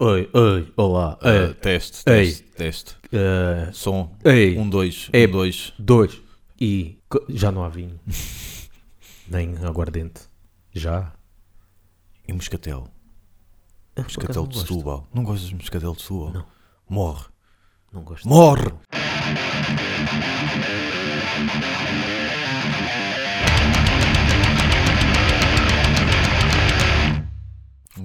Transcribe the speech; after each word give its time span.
Oi, 0.00 0.28
oi, 0.34 0.72
olá. 0.76 1.16
Ah, 1.22 1.28
É, 1.30 1.52
teste, 1.54 2.02
ei. 2.10 2.24
teste, 2.26 2.42
teste. 2.56 2.96
é, 3.12 3.70
Som. 3.72 4.12
ei, 4.24 4.58
Um, 4.58 4.68
dois. 4.68 5.08
É. 5.12 5.24
Um, 5.24 5.30
dois. 5.30 5.72
dois. 5.78 6.20
E 6.60 6.98
já 7.28 7.52
não 7.52 7.62
há 7.62 7.68
vinho. 7.68 8.00
Nem 9.30 9.56
aguardente. 9.64 10.22
Já? 10.72 11.12
E 12.26 12.32
moscatel. 12.32 12.88
Ah, 13.94 14.02
Moscatel 14.02 14.48
de. 14.48 14.58
Setúbal. 14.58 15.06
Não 15.14 15.22
gostas 15.22 15.48
de 15.50 15.54
moscatel 15.54 15.92
de 15.94 16.02
Setúbal? 16.02 16.32
Não. 16.32 16.46
Morre. 16.88 17.26
Não 17.92 18.02
gosto. 18.02 18.26
Morre! 18.28 18.72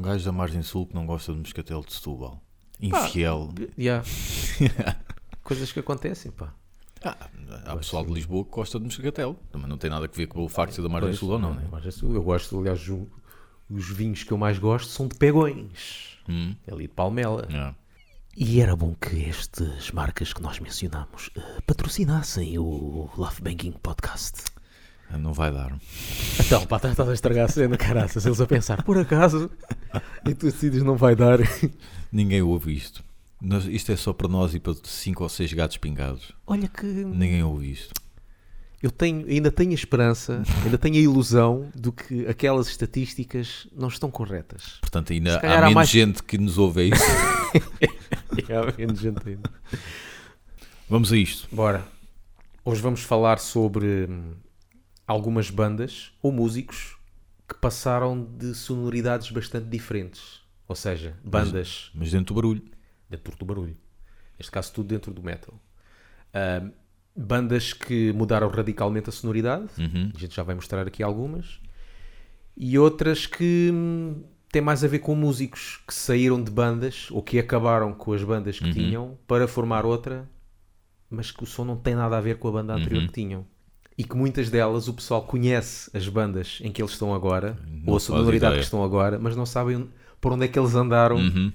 Gajo 0.09 0.25
da 0.25 0.31
margem 0.31 0.61
sul 0.61 0.85
que 0.87 0.95
não 0.95 1.05
gosta 1.05 1.31
de 1.33 1.39
moscatel 1.39 1.81
de 1.81 1.93
Setúbal. 1.93 2.41
Infiel. 2.81 3.53
Já. 3.77 4.03
Coisas 5.43 5.71
que 5.71 5.79
acontecem, 5.79 6.31
pá. 6.31 6.53
Ah, 7.03 7.15
há 7.65 7.75
pessoal 7.77 8.05
de 8.05 8.13
Lisboa 8.13 8.43
que 8.43 8.51
gosta 8.51 8.77
de 8.77 8.85
moscatel. 8.85 9.37
Também 9.51 9.67
não 9.67 9.77
tem 9.77 9.89
nada 9.89 10.05
a 10.05 10.09
ver 10.09 10.27
com 10.27 10.43
o 10.43 10.49
facto 10.49 10.71
de 10.71 10.75
ser 10.75 10.81
da 10.81 10.89
margem 10.89 11.13
sul 11.13 11.29
ou 11.31 11.39
não, 11.39 11.53
né? 11.53 11.65
Mas 11.71 11.85
assim, 11.87 12.13
eu 12.13 12.21
gosto, 12.21 12.59
aliás, 12.59 12.87
o- 12.89 13.07
os 13.69 13.89
vinhos 13.89 14.23
que 14.23 14.31
eu 14.31 14.37
mais 14.37 14.59
gosto 14.59 14.89
são 14.89 15.07
de 15.07 15.15
pegões. 15.17 16.17
Hum, 16.27 16.55
Ali 16.71 16.87
de 16.87 16.93
Palmela. 16.93 17.47
é. 17.51 17.73
E 18.37 18.61
era 18.61 18.75
bom 18.75 18.93
que 18.93 19.25
estas 19.25 19.91
marcas 19.91 20.31
que 20.31 20.41
nós 20.41 20.59
mencionamos 20.59 21.29
eh, 21.35 21.61
patrocinassem 21.65 22.57
o 22.59 23.09
Love 23.17 23.41
Banking 23.41 23.71
Podcast. 23.71 24.43
Não 25.11 25.33
vai 25.33 25.51
dar. 25.51 25.75
Então, 26.39 26.65
pá, 26.67 26.77
estás 26.77 27.09
a 27.09 27.13
estragar 27.13 27.45
a 27.45 27.47
cena, 27.47 27.75
caraças. 27.75 28.25
Eles 28.25 28.39
a 28.39 28.45
pensar, 28.45 28.83
por 28.83 28.97
acaso, 28.97 29.49
e 30.27 30.33
tu 30.33 30.45
decides 30.45 30.83
não 30.83 30.95
vai 30.95 31.15
dar. 31.15 31.39
Ninguém 32.11 32.41
ouve 32.41 32.73
isto. 32.75 33.03
Nós- 33.41 33.65
isto 33.65 33.91
é 33.91 33.95
só 33.95 34.11
para 34.13 34.27
nós 34.27 34.53
e 34.53 34.59
para 34.59 34.73
cinco 34.83 35.23
ou 35.23 35.29
seis 35.29 35.51
gatos 35.53 35.77
pingados. 35.77 36.31
Olha 36.45 36.67
que 36.67 36.85
Ninguém 36.85 37.41
ouve 37.43 37.71
isto. 37.71 37.93
eu 38.83 38.91
tenho, 38.91 39.25
ainda 39.27 39.49
tenho 39.51 39.71
a 39.71 39.75
esperança, 39.75 40.43
ainda 40.63 40.77
tenho 40.77 40.95
a 40.95 40.99
ilusão 40.99 41.69
de 41.75 41.91
que 41.91 42.27
aquelas 42.27 42.67
estatísticas 42.67 43.67
não 43.75 43.87
estão 43.87 44.09
corretas. 44.11 44.77
Portanto, 44.81 45.13
ainda 45.13 45.37
há 45.37 45.57
há 45.57 45.61
menos 45.61 45.73
mais- 45.73 45.89
gente 45.89 46.21
que 46.23 46.37
nos 46.37 46.57
ouve 46.57 46.81
a 46.81 46.83
isso. 46.95 47.03
E 48.37 48.51
há 48.53 48.73
menos 48.77 48.99
gente 48.99 49.19
ainda. 49.27 49.49
Vamos 50.89 51.11
a 51.13 51.17
isto. 51.17 51.47
Bora. 51.51 51.85
Hoje 52.65 52.81
vamos 52.81 53.01
falar 53.01 53.39
sobre 53.39 54.07
algumas 55.07 55.49
bandas 55.49 56.11
ou 56.21 56.31
músicos 56.31 56.97
que 57.49 57.55
passaram 57.55 58.23
de 58.23 58.53
sonoridades 58.53 59.31
bastante 59.31 59.67
diferentes. 59.67 60.41
Ou 60.67 60.75
seja, 60.75 61.17
bandas 61.23 61.91
Mas 61.95 62.11
dentro 62.11 62.33
do 62.33 62.41
barulho. 62.41 62.63
dentro 63.09 63.35
do 63.35 63.45
barulho. 63.45 63.77
Neste 64.37 64.51
caso, 64.51 64.71
tudo 64.71 64.87
dentro 64.87 65.11
do 65.11 65.23
metal. 65.23 65.59
Ahm, 66.33 66.71
bandas 67.15 67.73
que 67.73 68.13
mudaram 68.13 68.47
radicalmente 68.47 69.09
a 69.09 69.11
sonoridade. 69.11 69.67
Uhum. 69.77 70.11
A 70.15 70.17
gente 70.17 70.35
já 70.35 70.43
vai 70.43 70.55
mostrar 70.55 70.87
aqui 70.87 71.01
algumas. 71.03 71.59
E 72.55 72.77
outras 72.77 73.25
que 73.25 73.71
hum, 73.73 74.23
têm 74.51 74.61
mais 74.61 74.83
a 74.83 74.87
ver 74.87 74.99
com 74.99 75.15
músicos 75.15 75.81
que 75.87 75.93
saíram 75.93 76.41
de 76.41 76.51
bandas 76.51 77.07
ou 77.11 77.21
que 77.23 77.39
acabaram 77.39 77.93
com 77.93 78.13
as 78.13 78.23
bandas 78.23 78.59
que 78.59 78.71
tinham 78.71 79.17
para 79.27 79.47
formar 79.47 79.85
outra, 79.85 80.29
mas 81.09 81.31
que 81.31 81.43
o 81.43 81.47
som 81.47 81.65
não 81.65 81.77
tem 81.77 81.95
nada 81.95 82.17
a 82.17 82.21
ver 82.21 82.37
com 82.37 82.47
a 82.47 82.51
banda 82.51 82.73
anterior 82.75 83.05
que 83.07 83.13
tinham. 83.13 83.45
E 83.99 84.03
que 84.05 84.15
muitas 84.15 84.49
delas 84.49 84.87
o 84.87 84.93
pessoal 84.93 85.21
conhece 85.23 85.91
as 85.93 86.07
bandas 86.07 86.59
em 86.63 86.71
que 86.71 86.81
eles 86.81 86.93
estão 86.93 87.13
agora, 87.13 87.59
Não 87.67 87.91
ou 87.91 87.97
a 87.97 87.99
sonoridade 87.99 88.55
que 88.55 88.61
estão 88.63 88.81
agora, 88.81 89.19
mas 89.19 89.35
não 89.35 89.45
sabem 89.45 89.89
por 90.21 90.31
onde 90.31 90.45
é 90.45 90.47
que 90.47 90.57
eles 90.57 90.73
andaram 90.73 91.17
Uhum. 91.17 91.51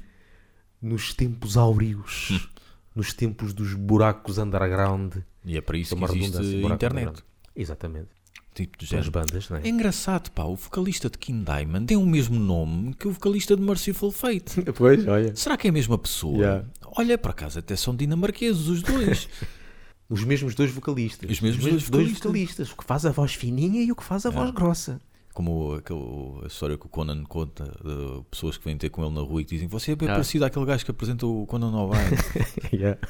nos 0.83 1.15
tempos 1.15 1.57
áureos, 1.57 2.49
nos 2.95 3.15
tempos 3.15 3.55
dos 3.55 3.73
buracos 3.73 4.37
underground. 4.37 5.15
E 5.43 5.57
é 5.57 5.61
para 5.63 5.79
isso 5.79 5.97
que 5.97 6.05
existe 6.05 6.57
internet. 6.67 7.23
Exatamente. 7.57 8.09
Tipo 8.55 8.79
de 8.79 8.87
género. 8.87 9.11
bandas, 9.11 9.49
não 9.51 9.57
é? 9.57 9.63
É 9.65 9.69
engraçado, 9.69 10.31
pá. 10.31 10.45
O 10.45 10.55
vocalista 10.55 11.11
de 11.11 11.19
King 11.19 11.45
Diamond 11.45 11.87
tem 11.87 11.97
o 11.97 12.07
mesmo 12.07 12.39
nome 12.39 12.95
que 12.95 13.09
o 13.09 13.11
vocalista 13.11 13.57
de 13.57 13.63
Merciful 13.63 14.13
Fate. 14.13 14.63
Pois, 14.77 15.05
olha. 15.09 15.35
Será 15.35 15.57
que 15.57 15.67
é 15.67 15.71
a 15.71 15.73
mesma 15.73 15.99
pessoa? 15.99 16.37
Yeah. 16.39 16.65
Olha, 16.97 17.19
por 17.19 17.31
acaso 17.33 17.59
até 17.59 17.75
são 17.75 17.97
dinamarqueses 17.97 18.67
os 18.69 18.83
dois. 18.83 19.29
Os 20.09 20.23
mesmos 20.25 20.55
dois 20.55 20.71
vocalistas. 20.71 21.31
Os 21.31 21.41
mesmos 21.41 21.65
dois 21.65 21.83
vocalistas. 21.85 22.19
vocalistas. 22.21 22.71
O 22.73 22.77
que 22.77 22.85
faz 22.85 23.07
a 23.07 23.11
voz 23.11 23.35
fininha 23.35 23.83
e 23.83 23.91
o 23.91 23.97
que 23.97 24.05
faz 24.05 24.27
a 24.27 24.31
voz 24.31 24.51
grossa. 24.51 25.01
Como 25.33 25.75
aquele- 25.75 26.41
a 26.45 26.47
história 26.47 26.79
que 26.79 26.87
o 26.87 26.89
Conan 26.89 27.25
conta 27.25 27.65
de 27.65 28.23
pessoas 28.31 28.57
que 28.57 28.65
vêm 28.65 28.77
ter 28.79 28.91
com 28.91 29.05
ele 29.05 29.15
na 29.15 29.21
rua 29.23 29.41
e 29.41 29.45
que 29.45 29.55
dizem 29.55 29.67
você 29.67 29.93
é 29.93 29.97
bem 29.97 30.09
Ah. 30.09 30.13
parecido 30.13 30.45
àquele 30.45 30.65
gajo 30.67 30.85
que 30.85 30.91
apresenta 30.91 31.27
o 31.27 31.47
Conan 31.47 31.73
O'Brien. 31.77 32.05
Yeah. 32.73 33.01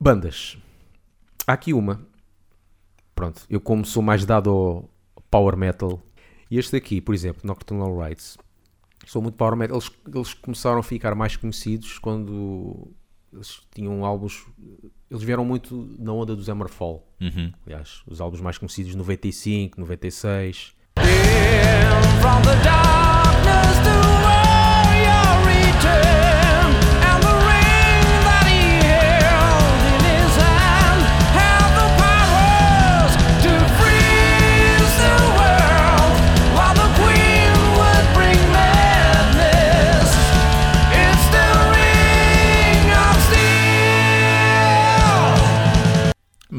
Bandas. 0.00 0.56
Há 1.46 1.52
aqui 1.54 1.72
uma. 1.72 2.06
Pronto, 3.14 3.42
eu 3.48 3.60
como 3.60 3.84
sou 3.84 4.02
mais 4.02 4.24
dado 4.26 4.50
ao 4.50 4.90
power 5.30 5.56
metal, 5.56 6.00
e 6.50 6.58
este 6.58 6.76
aqui, 6.76 7.00
por 7.00 7.14
exemplo, 7.14 7.42
Nocturnal 7.44 7.96
Rites, 8.00 8.36
sou 9.06 9.22
muito 9.22 9.34
power 9.36 9.56
metal. 9.56 9.76
Eles, 9.76 9.90
eles 10.14 10.34
começaram 10.34 10.78
a 10.78 10.82
ficar 10.82 11.14
mais 11.14 11.36
conhecidos 11.36 11.98
quando 11.98 12.88
eles 13.32 13.60
tinham 13.74 14.04
álbuns. 14.04 14.44
Eles 15.14 15.22
vieram 15.22 15.44
muito 15.44 15.94
na 15.96 16.12
onda 16.12 16.34
dos 16.34 16.48
Hammerfall. 16.48 17.06
Uhum. 17.20 17.52
Aliás, 17.64 18.02
os 18.04 18.20
álbuns 18.20 18.40
mais 18.40 18.58
conhecidos 18.58 18.96
95, 18.96 19.78
96. 19.78 20.74
From 22.20 22.42
the 22.42 22.56
darkness 22.64 23.78
to 23.84 23.94
where 24.24 24.90
you 25.06 25.22
return, 25.46 26.13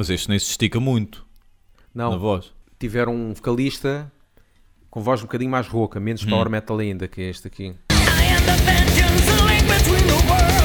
Mas 0.06 0.12
este 0.12 0.30
nem 0.30 0.38
se 0.38 0.52
estica 0.52 0.80
muito 0.80 1.26
Não, 1.92 2.12
na 2.12 2.18
voz. 2.18 2.54
tiveram 2.78 3.16
um 3.16 3.34
vocalista 3.34 4.12
com 4.88 5.02
voz 5.02 5.22
um 5.22 5.24
bocadinho 5.24 5.50
mais 5.50 5.68
rouca, 5.68 6.00
menos 6.00 6.24
Hum. 6.24 6.30
power 6.30 6.48
metal 6.48 6.78
ainda, 6.78 7.08
que 7.08 7.22
é 7.22 7.30
este 7.32 7.48
aqui. 7.48 7.64
I 7.64 7.72
am 7.72 8.46
the 8.46 8.56
vengeance, 8.64 9.26
the 9.26 9.42
link 9.48 9.64
between 9.64 10.06
the 10.06 10.14
worlds, 10.30 10.65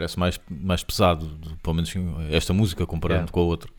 Parece 0.00 0.18
mais, 0.18 0.40
mais 0.48 0.82
pesado, 0.82 1.28
pelo 1.62 1.74
menos 1.76 1.92
esta 2.30 2.54
música 2.54 2.86
comparando 2.86 3.18
Yeah. 3.18 3.32
com 3.32 3.40
a 3.40 3.42
outra. 3.42 3.70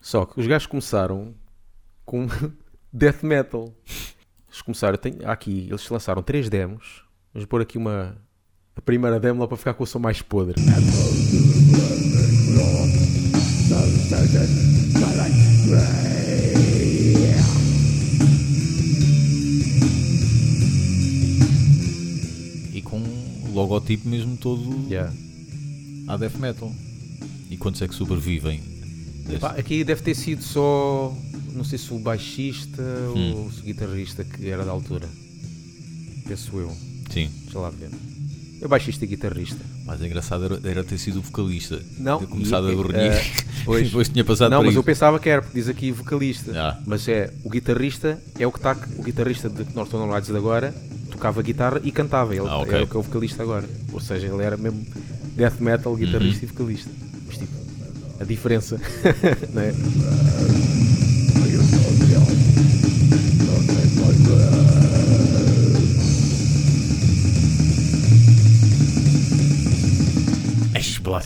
Só 0.00 0.24
que 0.24 0.40
os 0.40 0.46
gajos 0.46 0.66
começaram 0.66 1.34
com 2.06 2.26
death 2.90 3.22
metal. 3.22 3.70
Eles 4.48 4.62
começaram, 4.62 4.96
tem, 4.96 5.18
aqui, 5.26 5.66
eles 5.68 5.86
lançaram 5.90 6.22
três 6.22 6.48
demos. 6.48 7.04
Vamos 7.34 7.46
pôr 7.46 7.60
aqui 7.60 7.76
uma. 7.76 8.16
A 8.74 8.80
primeira 8.80 9.20
demo 9.20 9.42
lá 9.42 9.46
para 9.46 9.58
ficar 9.58 9.74
com 9.74 9.84
o 9.84 9.86
som 9.86 9.98
mais 9.98 10.22
podre. 10.22 10.54
E 22.72 22.82
com 22.82 22.98
o 22.98 23.52
logotipo 23.52 24.08
mesmo 24.08 24.36
todo 24.36 24.86
Yeah. 24.88 25.12
À 26.08 26.16
death 26.16 26.36
metal. 26.36 26.72
E 27.50 27.56
quantos 27.56 27.80
é 27.82 27.88
que 27.88 27.94
sobrevivem? 27.94 28.60
deste? 29.24 29.40
Pá, 29.40 29.50
aqui 29.50 29.84
deve 29.84 30.02
ter 30.02 30.14
sido 30.14 30.42
só. 30.42 31.14
Não 31.54 31.64
sei 31.64 31.78
se 31.78 31.92
o 31.92 31.98
baixista 31.98 32.82
Hum. 33.14 33.34
ou 33.36 33.50
se 33.52 33.60
o 33.60 33.64
guitarrista 33.64 34.24
que 34.24 34.48
era 34.48 34.64
da 34.64 34.70
altura. 34.70 35.08
Penso 36.26 36.56
eu. 36.58 36.70
Sim, 37.10 37.30
Deixa 37.44 37.58
lá 37.58 37.70
ver. 37.70 37.90
É 38.60 38.66
o 38.66 38.68
baixista 38.68 39.04
e 39.04 39.08
guitarrista. 39.08 39.58
mais 39.86 40.02
engraçado 40.02 40.44
era, 40.44 40.60
era 40.68 40.84
ter 40.84 40.98
sido 40.98 41.20
o 41.20 41.22
vocalista. 41.22 41.80
Não, 41.98 42.18
Ter 42.18 42.26
começado 42.26 42.68
e- 42.70 42.74
a 42.74 42.98
eh, 42.98 43.22
pois. 43.64 43.86
Depois 43.88 44.08
tinha 44.08 44.24
passado 44.24 44.50
Não, 44.50 44.58
mas 44.62 44.74
eu 44.74 44.80
isso. 44.80 44.82
pensava 44.86 45.18
que 45.18 45.28
era, 45.28 45.40
porque 45.42 45.58
diz 45.58 45.68
aqui 45.68 45.90
vocalista. 45.92 46.52
Ah. 46.60 46.78
Mas 46.86 47.06
é, 47.08 47.32
o 47.44 47.48
guitarrista 47.48 48.20
é 48.38 48.46
o 48.46 48.52
que 48.52 48.58
está. 48.58 48.76
O 48.98 49.02
guitarrista 49.02 49.48
de 49.48 49.64
Norton 49.74 50.12
Rides 50.12 50.28
de 50.30 50.36
agora 50.36 50.74
tocava 51.10 51.40
guitarra 51.40 51.80
e 51.84 51.90
cantava. 51.92 52.34
Ele 52.34 52.46
Ah, 52.48 52.64
é 52.68 52.82
o 52.82 52.86
que 52.86 52.96
é 52.96 52.98
o 52.98 53.02
vocalista 53.02 53.42
agora. 53.42 53.68
Ou 53.92 54.00
seja, 54.00 54.26
ele 54.26 54.42
era 54.42 54.56
mesmo 54.56 54.84
death 55.38 55.60
metal, 55.60 55.92
uhum. 55.92 55.98
guitarrista 55.98 56.44
uhum. 56.44 56.50
e 56.50 56.52
vocalista. 56.52 56.90
Mas 57.26 57.38
tipo, 57.38 57.52
a 58.20 58.24
diferença, 58.24 58.80
não 59.54 59.62
é? 59.62 59.72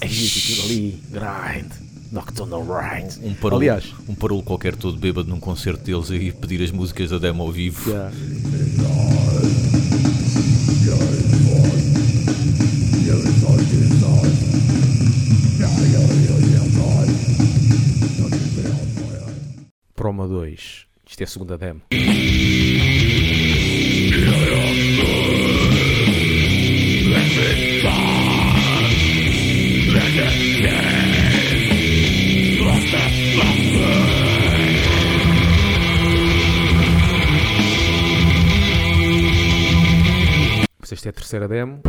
Ali, 0.00 1.00
grind, 1.10 1.70
Nocturnal 2.12 2.62
ride, 2.62 3.18
Um, 3.20 3.54
Aliás, 3.56 3.92
um 4.08 4.14
parul 4.14 4.42
qualquer 4.42 4.76
todo 4.76 4.96
bêbado 4.96 5.28
num 5.28 5.40
concerto 5.40 5.82
deles 5.82 6.08
e 6.10 6.30
pedir 6.30 6.62
as 6.62 6.70
músicas 6.70 7.10
da 7.10 7.18
demo 7.18 7.42
ao 7.42 7.50
vivo. 7.50 7.90
Yeah. 7.90 8.12
Proma 19.94 20.26
2. 20.26 20.86
Isto 21.06 21.20
é 21.20 21.24
a 21.24 21.26
segunda 21.26 21.56
demo. 21.56 21.82
Esta 41.02 41.08
é 41.08 41.10
a 41.10 41.12
terceira 41.14 41.48
demo. 41.48 41.80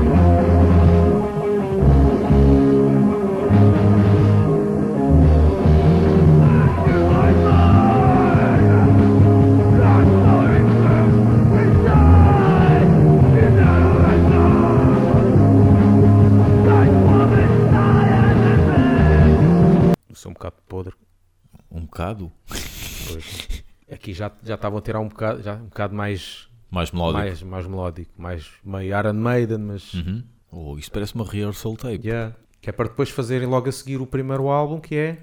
Aqui 23.94 24.13
já, 24.13 24.31
já 24.44 24.56
estavam 24.56 24.80
a 24.80 24.81
tirar 24.81 25.00
um 25.00 25.07
bocado, 25.07 25.42
já 25.44 25.54
um 25.56 25.66
bocado 25.66 25.94
mais, 25.95 26.48
mais 26.72 26.92
melódico. 26.92 27.19
mais, 27.19 27.44
mais 27.44 27.68
melódico, 27.68 28.12
mais 28.18 28.50
meio 28.63 28.98
Iron 28.98 29.13
Maiden, 29.13 29.60
mas 29.60 29.94
Uhum. 29.94 30.24
Oh, 30.51 30.78
isto 30.78 30.92
parece 30.92 31.16
uma 31.16 31.25
rehearsal 31.25 31.75
tape. 31.75 32.07
yeah. 32.07 32.36
que 32.62 32.69
é 32.69 32.74
para 32.74 32.88
depois 32.88 33.10
fazerem 33.10 33.48
logo 33.48 33.68
a 33.69 33.72
seguir 33.72 34.00
o 34.01 34.06
primeiro 34.06 34.48
álbum 34.50 34.80
que 34.80 34.95
é 34.95 35.18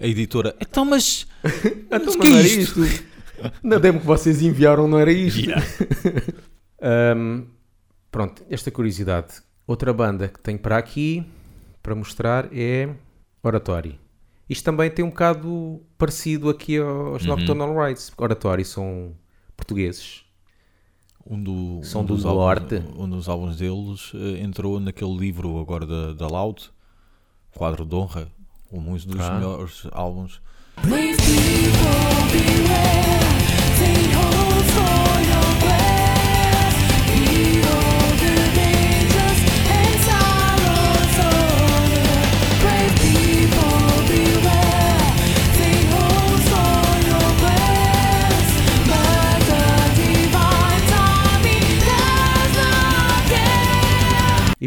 A 0.00 0.06
editora, 0.06 0.54
então 0.60 0.84
mas. 0.84 1.26
Então, 1.94 2.14
mas 2.16 2.16
mas 2.16 2.52
que 2.52 2.58
é 2.58 2.62
isto? 2.62 3.11
Na 3.62 3.78
demo 3.78 4.00
que 4.00 4.06
vocês 4.06 4.42
enviaram 4.42 4.86
não 4.88 4.98
era 4.98 5.12
isto. 5.12 5.50
Ahm, 6.80 7.44
pronto, 8.10 8.42
esta 8.50 8.70
curiosidade. 8.70 9.34
Outra 9.66 9.92
banda 9.92 10.28
que 10.28 10.40
tenho 10.40 10.58
para 10.58 10.76
aqui 10.76 11.24
para 11.82 11.94
mostrar 11.94 12.48
é 12.52 12.88
Oratório. 13.42 13.94
Isto 14.48 14.64
também 14.64 14.90
tem 14.90 15.04
um 15.04 15.08
bocado 15.08 15.80
parecido 15.96 16.50
aqui 16.50 16.76
aos 16.78 17.24
Nocturnal 17.24 17.74
Rides. 17.86 18.10
porque 18.10 18.22
Oratório 18.24 18.64
são 18.64 19.14
portugueses. 19.56 20.22
Um, 21.24 21.40
do, 21.40 21.80
São 21.84 22.00
um 22.02 22.04
do 22.04 22.14
dos 22.16 22.24
Norte. 22.24 22.74
Álbuns, 22.76 22.98
um 22.98 23.08
dos 23.08 23.28
álbuns 23.28 23.56
deles 23.56 24.10
eh, 24.14 24.42
entrou 24.42 24.80
naquele 24.80 25.16
livro 25.16 25.60
agora 25.60 25.86
da, 25.86 26.12
da 26.12 26.26
Loud, 26.26 26.68
Quadro 27.54 27.86
de 27.86 27.94
Honra, 27.94 28.26
um 28.72 28.92
dos 28.96 29.20
Ah. 29.20 29.34
melhores 29.34 29.86
álbuns. 29.92 30.42
Brave 30.82 31.16
people 31.16 32.32
beware, 32.32 33.31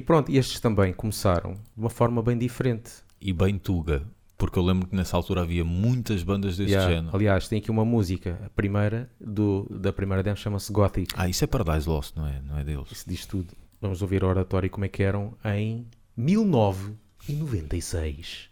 pronto, 0.06 0.32
estes 0.32 0.60
também 0.60 0.94
começaram 0.94 1.54
de 1.54 1.60
uma 1.76 1.90
forma 1.90 2.22
bem 2.22 2.38
diferente. 2.38 2.92
E 3.20 3.34
bem 3.34 3.58
Tuga, 3.58 4.04
porque 4.38 4.60
eu 4.60 4.64
lembro 4.64 4.88
que 4.88 4.96
nessa 4.96 5.18
altura 5.18 5.42
havia 5.42 5.66
muitas 5.66 6.22
bandas 6.24 6.56
desse 6.58 6.74
Yeah, 6.74 6.94
género. 6.94 7.16
Aliás, 7.16 7.48
tem 7.48 7.58
aqui 7.60 7.72
uma 7.72 7.84
música, 7.84 8.40
a 8.46 8.50
primeira 8.50 9.10
do, 9.20 9.66
da 9.70 9.92
primeira 9.92 10.22
demo 10.22 10.38
chama-se 10.38 10.72
Gothic. 10.72 11.16
Ah, 11.18 11.28
isso 11.28 11.44
é 11.44 11.48
Paradise 11.48 11.90
Lost, 11.90 12.16
não 12.16 12.28
é? 12.28 12.40
Não 12.42 12.56
é 12.58 12.64
deles. 12.64 12.92
Isso 12.92 13.06
diz 13.08 13.26
tudo. 13.26 13.54
Vamos 13.82 14.02
ouvir 14.02 14.24
o 14.24 14.28
oratório 14.28 14.70
como 14.70 14.86
é 14.86 14.88
que 14.88 15.04
eram 15.04 15.34
em 15.44 15.86
1996. 16.16 18.50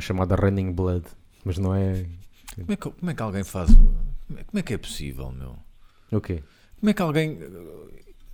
Uma 0.00 0.06
chamada 0.06 0.34
Running 0.34 0.72
Blood, 0.72 1.04
mas 1.44 1.58
não 1.58 1.74
é. 1.74 2.06
Como 2.56 2.72
é 2.72 2.76
que, 2.76 2.90
como 2.90 3.10
é 3.10 3.14
que 3.14 3.22
alguém 3.22 3.44
faz. 3.44 3.70
Como 3.74 4.38
é, 4.38 4.44
como 4.44 4.58
é 4.58 4.62
que 4.62 4.74
é 4.74 4.78
possível, 4.78 5.30
meu? 5.30 5.56
O 6.10 6.20
quê? 6.20 6.42
Como 6.80 6.88
é 6.90 6.94
que 6.94 7.02
alguém. 7.02 7.38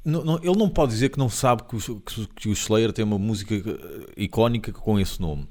não- 0.05 0.25
não- 0.25 0.39
ele 0.39 0.57
não 0.57 0.69
pode 0.69 0.93
dizer 0.93 1.09
que 1.09 1.19
não 1.19 1.29
sabe 1.29 1.65
que, 1.65 1.75
o- 1.91 2.01
que, 2.01 2.27
que 2.29 2.49
o 2.49 2.53
Slayer 2.53 2.93
tem 2.93 3.05
uma 3.05 3.19
música 3.19 3.55
eh, 3.57 4.13
icónica 4.17 4.71
com 4.73 5.01
esse 5.01 5.21
nome. 5.21 5.47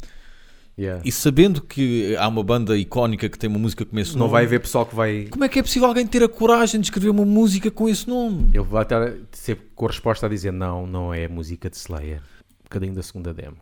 Yeah. 0.80 1.02
E 1.06 1.12
sabendo 1.12 1.62
que 1.62 2.16
há 2.18 2.28
uma 2.28 2.44
banda 2.44 2.78
icónica 2.78 3.28
que 3.30 3.38
tem 3.40 3.50
uma 3.50 3.60
música 3.60 3.86
com 3.86 3.98
esse 4.00 4.12
Não 4.14 4.20
nome. 4.20 4.32
vai 4.32 4.46
haver 4.46 4.60
pessoal 4.62 4.86
que 4.86 4.96
vai. 4.96 5.26
Como 5.30 5.44
é 5.44 5.50
que 5.50 5.60
é 5.60 5.62
possível 5.64 5.88
alguém 5.90 6.06
ter 6.08 6.24
a 6.24 6.28
coragem 6.30 6.80
de 6.82 6.88
escrever 6.88 7.10
uma 7.10 7.26
música 7.26 7.70
com 7.72 7.88
esse 7.90 8.08
nome? 8.10 8.50
Ele 8.54 8.64
vai 8.64 8.84
estar 8.84 9.14
sempre 9.34 9.66
com 9.76 9.86
a 9.86 9.90
resposta 9.90 10.26
a 10.26 10.30
dizer 10.30 10.52
não, 10.54 10.86
não 10.88 11.14
é 11.14 11.28
música 11.28 11.70
de 11.70 11.76
Slayer. 11.78 12.20
Um 12.22 12.64
bocadinho 12.64 12.94
da 12.94 13.04
segunda 13.04 13.34
demo. 13.34 13.58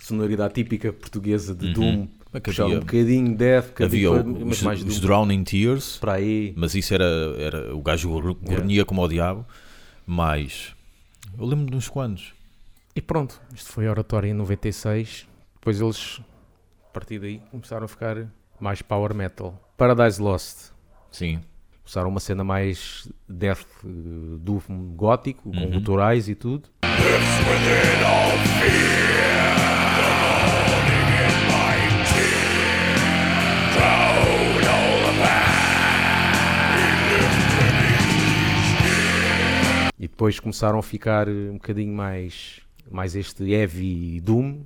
Sonoridade 0.00 0.54
típica 0.54 0.92
portuguesa 0.92 1.54
de 1.54 1.72
Doom. 1.72 2.06
é 2.32 2.40
puxar 2.40 2.64
havia- 2.64 2.76
um 2.76 2.80
bocadinho 2.80 3.36
Death, 3.36 3.80
um 3.80 3.84
Havia 3.84 4.10
bocadinho, 4.10 4.36
o- 4.42 4.46
mas 4.46 4.56
os, 4.58 4.62
mais 4.62 4.82
os. 4.82 5.00
Drowning 5.00 5.44
Tears, 5.44 5.98
Para 5.98 6.14
aí. 6.14 6.52
mas 6.56 6.74
isso 6.74 6.92
era, 6.92 7.04
era 7.38 7.74
o 7.74 7.80
gajo 7.80 8.08
gor- 8.08 8.34
gornia 8.34 8.84
como 8.84 9.02
o 9.02 9.08
diabo. 9.08 9.46
Mas 10.06 10.72
eu 11.38 11.46
lembro 11.46 11.70
de 11.70 11.76
uns 11.76 11.88
quantos. 11.88 12.32
E 12.94 13.00
pronto, 13.00 13.40
isto 13.54 13.70
foi 13.72 13.86
a 13.86 13.90
oratória 13.90 14.28
em 14.28 14.34
96. 14.34 15.26
Depois 15.54 15.80
eles, 15.80 16.20
partir 16.94 17.18
daí, 17.18 17.40
começaram 17.50 17.84
a 17.84 17.88
ficar 17.88 18.26
mais 18.60 18.80
power 18.80 19.12
metal. 19.14 19.58
Paradise 19.76 20.20
Lost. 20.22 20.70
Sim. 21.10 21.40
Começaram 21.82 22.08
uma 22.08 22.20
cena 22.20 22.42
mais 22.44 23.08
death 23.28 23.66
eh, 23.84 23.88
doom 24.40 24.94
gótico, 24.96 25.50
com 25.50 25.58
Uhum. 25.58 25.70
guturais 25.72 26.28
e 26.28 26.34
tudo. 26.34 26.68
E 39.98 40.08
depois 40.08 40.38
começaram 40.40 40.78
a 40.78 40.82
ficar 40.82 41.28
eh, 41.28 41.50
um 41.50 41.54
bocadinho 41.54 41.94
mais, 41.94 42.60
mais 42.90 43.14
este 43.14 43.44
heavy 43.44 44.20
doom. 44.20 44.60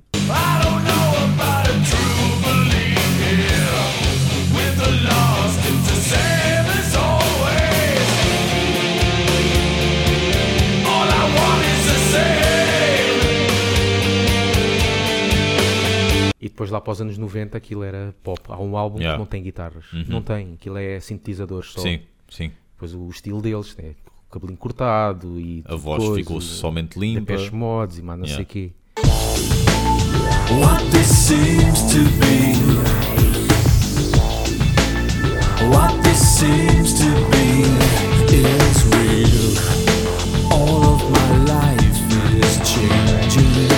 E 16.41 16.47
depois 16.47 16.69
lá 16.69 16.79
para 16.79 16.91
os 16.91 17.01
anos 17.01 17.17
90 17.17 17.57
aquilo 17.57 17.83
era 17.83 18.15
pop. 18.23 18.39
Há 18.47 18.57
um 18.61 18.77
álbum 18.77 18.97
Yeah. 18.99 19.15
que 19.17 19.19
não 19.19 19.25
tem 19.25 19.43
guitarras. 19.43 19.91
Uhum. 19.91 20.05
Não 20.07 20.21
tem, 20.21 20.53
aquilo 20.53 20.77
é 20.77 20.99
sintetizadores 20.99 21.71
só. 21.71 21.81
Sim, 21.81 21.99
sim. 22.29 22.51
Depois 22.73 22.93
o 22.93 23.09
estilo 23.09 23.41
deles, 23.41 23.75
né? 23.77 23.93
o 24.27 24.31
cabelinho 24.31 24.57
cortado 24.57 25.39
e 25.39 25.63
A 25.67 25.75
voz 25.75 26.15
ficou 26.15 26.39
somente 26.39 26.97
limpa. 26.99 27.21
Depeche 27.21 27.53
Mods 27.53 27.97
e 27.97 28.01
mais 28.01 28.19
não 28.19 28.25
Yeah. 28.25 28.35
sei 28.35 28.43
o 28.43 28.47
quê. 28.47 28.71
What 30.57 30.81
this 30.91 31.07
seems 31.07 31.83
to 31.93 31.99
be. 32.17 32.55
What 35.69 36.01
this 36.01 36.17
seems 36.17 36.93
to 36.93 37.09
be 37.29 37.69
is 38.33 38.83
real. 38.85 39.53
All 40.51 40.95
of 40.95 41.03
my 41.11 41.37
life 41.45 41.99
is 42.33 42.57
changing. 42.67 43.69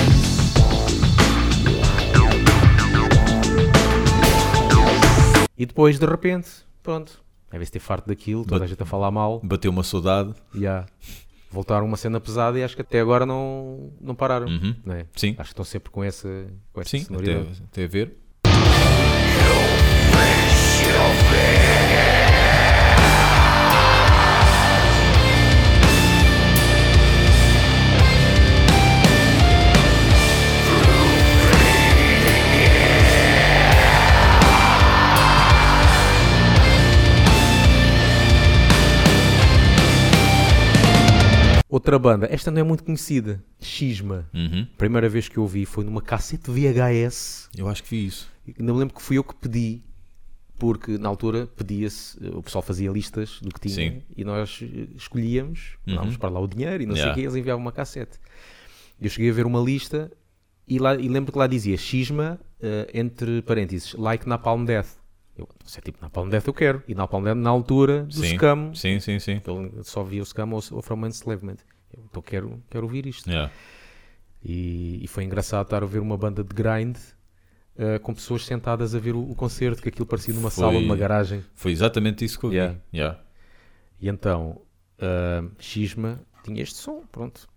E 5.57 5.65
depois, 5.65 5.99
de 5.99 6.05
repente, 6.05 6.47
pronto. 6.81 7.19
Deve 7.51 7.65
ter 7.65 7.79
farto 7.79 8.07
daquilo, 8.07 8.45
toda 8.45 8.63
a 8.63 8.67
gente 8.67 8.81
a 8.81 8.85
falar 8.85 9.11
mal. 9.11 9.41
Bateu 9.43 9.71
uma 9.71 9.83
saudade. 9.83 10.33
E 10.55 10.65
há. 10.65 10.85
Voltaram 11.51 11.86
uma 11.86 11.98
cena 11.98 12.20
pesada 12.20 12.58
e 12.58 12.63
acho 12.63 12.75
que 12.75 12.81
até 12.81 13.01
agora 13.01 13.25
não, 13.25 13.91
não 14.00 14.15
pararam. 14.15 14.48
Uhum. 14.48 14.75
não 14.86 14.96
é? 14.96 15.05
Sim. 15.15 15.36
Acho 15.38 15.50
que 15.50 15.53
estão 15.53 15.65
sempre 15.65 15.91
com 15.91 16.03
essa, 16.03 16.48
com 16.72 16.79
essa 16.79 16.89
Sim, 16.89 16.98
até, 17.00 17.05
sonoridade. 17.08 17.63
até 17.70 17.84
a 17.84 17.88
ver. 17.88 18.17
Outra 41.81 41.97
banda, 41.97 42.27
esta 42.29 42.51
não 42.51 42.61
é 42.61 42.63
muito 42.63 42.83
conhecida, 42.83 43.43
Xisma. 43.59 44.29
Uhum. 44.35 44.67
Primeira 44.77 45.09
vez 45.09 45.27
que 45.27 45.38
eu 45.39 45.41
ouvi 45.41 45.65
foi 45.65 45.83
numa 45.83 46.00
cassete 46.00 46.51
VHS. 46.51 47.50
Eu 47.57 47.67
acho 47.67 47.81
que 47.81 47.89
vi 47.89 48.05
isso. 48.05 48.29
Ainda 48.47 48.71
me 48.71 48.77
lembro 48.77 48.93
que 48.93 49.01
fui 49.01 49.17
eu 49.17 49.23
que 49.23 49.33
pedi, 49.33 49.81
porque 50.59 51.00
na 51.00 51.09
altura 51.09 51.47
pedia-se, 51.47 52.19
o 52.35 52.43
pessoal 52.43 52.61
fazia 52.61 52.91
listas 52.91 53.39
do 53.41 53.50
que 53.50 53.59
tinha 53.67 53.73
Sim. 53.93 54.01
e 54.15 54.23
nós 54.23 54.59
eh, 54.61 54.89
escolhíamos, 54.95 55.75
Uhum. 55.88 55.95
dávamos 55.95 56.17
para 56.17 56.29
lá 56.29 56.39
o 56.39 56.45
dinheiro 56.47 56.83
e 56.83 56.85
não 56.85 56.93
sei 56.93 57.01
o 57.01 57.05
Yeah. 57.05 57.15
que, 57.15 57.21
eles 57.21 57.35
enviavam 57.35 57.63
uma 57.63 57.71
cassete. 57.71 58.19
Eu 59.01 59.09
cheguei 59.09 59.31
a 59.31 59.33
ver 59.33 59.47
uma 59.47 59.59
lista 59.59 60.11
e, 60.67 60.77
lá, 60.77 60.93
e 60.93 61.07
lembro 61.09 61.31
que 61.31 61.38
lá 61.39 61.47
dizia 61.47 61.75
Xisma, 61.77 62.39
eh, 62.61 62.91
entre 62.93 63.41
parênteses, 63.41 63.95
like 63.95 64.29
Napalm 64.29 64.65
Death. 64.65 65.01
Eu, 65.35 65.50
se 65.65 65.79
é 65.79 65.81
tipo 65.81 65.97
Napalm 66.00 66.29
Death 66.29 66.45
eu 66.45 66.53
quero. 66.53 66.83
E 66.88 66.93
Napalm 66.93 67.23
Death 67.23 67.38
na 67.38 67.50
altura 67.50 68.03
do 68.03 68.13
Sim. 68.13 68.35
Scam, 68.35 68.75
Sim, 68.75 69.00
sim, 69.00 69.17
sim. 69.17 69.31
então 69.31 69.71
só 69.81 70.03
via 70.03 70.21
o 70.21 70.25
Scam 70.25 70.51
ou, 70.53 70.61
ou 70.73 70.81
From 70.83 71.07
Enslavement. 71.07 71.57
Eu, 71.95 72.03
então 72.10 72.21
quero, 72.21 72.62
quero 72.69 72.83
ouvir 72.86 73.05
isto. 73.05 73.29
Yeah. 73.29 73.51
E, 74.43 75.00
e 75.03 75.07
foi 75.07 75.24
engraçado 75.24 75.63
estar 75.65 75.83
a 75.83 75.86
ver 75.86 76.00
uma 76.00 76.17
banda 76.17 76.43
de 76.43 76.53
grind 76.53 76.98
eh, 77.77 78.00
com 78.00 78.13
pessoas 78.13 78.45
sentadas 78.45 78.95
a 78.95 79.00
ver 79.00 79.13
o, 79.15 79.21
o 79.31 79.36
concerto, 79.36 79.81
que 79.81 79.89
aquilo 79.89 80.05
parecia 80.05 80.33
numa 80.33 80.50
Foi- 80.50 80.63
sala, 80.65 80.79
numa 80.81 80.95
garagem. 80.95 81.43
Foi 81.53 81.71
exatamente 81.71 82.25
isso 82.25 82.39
que 82.39 82.45
eu 82.45 82.50
vi. 82.50 82.55
Yeah. 82.57 82.79
Yeah. 82.93 83.19
E 84.00 84.10
então, 84.10 84.62
ah, 85.00 85.43
Xisma 85.60 86.19
tinha 86.43 86.62
este 86.63 86.75
som, 86.77 87.03
pronto. 87.12 87.48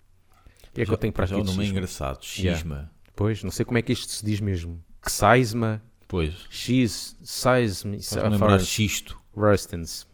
O 0.69 0.75
que 0.75 0.83
é 0.83 0.85
que 0.85 0.91
eu 0.91 0.97
tenho 0.97 1.13
para 1.13 1.25
Já 1.27 1.37
aqui 1.37 1.43
o 1.43 1.47
de 1.47 1.53
nome 1.53 1.67
é 1.67 1.71
engraçado. 1.71 2.23
Xisma. 2.25 2.91
Pois, 3.17 3.43
não 3.45 3.51
sei 3.51 3.65
como 3.65 3.79
é 3.79 3.83
que 3.83 3.93
isto 3.93 4.11
se 4.13 4.25
diz 4.25 4.41
mesmo. 4.41 4.83
Xisma, 5.09 5.81
Pois. 6.09 6.35
X, 6.51 7.17
Faz-me 7.43 7.99
lembrar 8.31 8.59
xisto. 8.61 9.19
Rustens, 9.35 10.07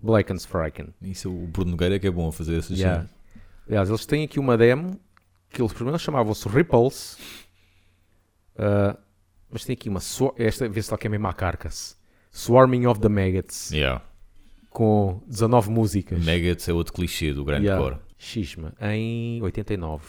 Blackensfraken. 0.00 0.88
Isso 1.02 1.28
é 1.28 1.30
o 1.30 1.46
Bruno 1.46 1.70
Nogueira 1.72 1.98
que 1.98 2.06
é 2.06 2.10
bom 2.10 2.28
a 2.28 2.32
fazer 2.32 2.56
essas 2.58 2.76
Yeah. 2.78 3.02
cenas. 3.02 3.17
Aliás, 3.68 3.88
eles 3.88 4.06
têm 4.06 4.24
aqui 4.24 4.38
uma 4.40 4.56
demo 4.56 4.98
que 5.50 5.60
eles 5.60 5.72
primeiro 5.72 5.98
chamavam-se 5.98 6.48
Ripples, 6.48 7.18
ah, 8.56 8.96
mas 9.50 9.64
tem 9.64 9.74
aqui 9.74 9.88
uma. 9.88 10.00
Esta, 10.36 10.68
vê 10.68 10.82
se 10.82 10.90
lá 10.90 10.98
que 10.98 11.06
é 11.06 11.10
mesmo 11.10 11.26
a 11.26 11.32
Carcass. 11.32 11.96
Swarming 12.30 12.86
of 12.86 13.00
the 13.00 13.08
Maggots, 13.08 13.70
Yeah. 13.70 14.02
com 14.70 15.22
19 15.26 15.70
músicas. 15.70 16.24
Maggots 16.24 16.68
é 16.68 16.72
outro 16.72 16.92
clichê 16.92 17.32
do 17.32 17.44
grande 17.44 17.66
Yeah. 17.66 17.82
core. 17.82 17.98
Xisma, 18.18 18.74
em 18.80 19.40
89. 19.42 20.04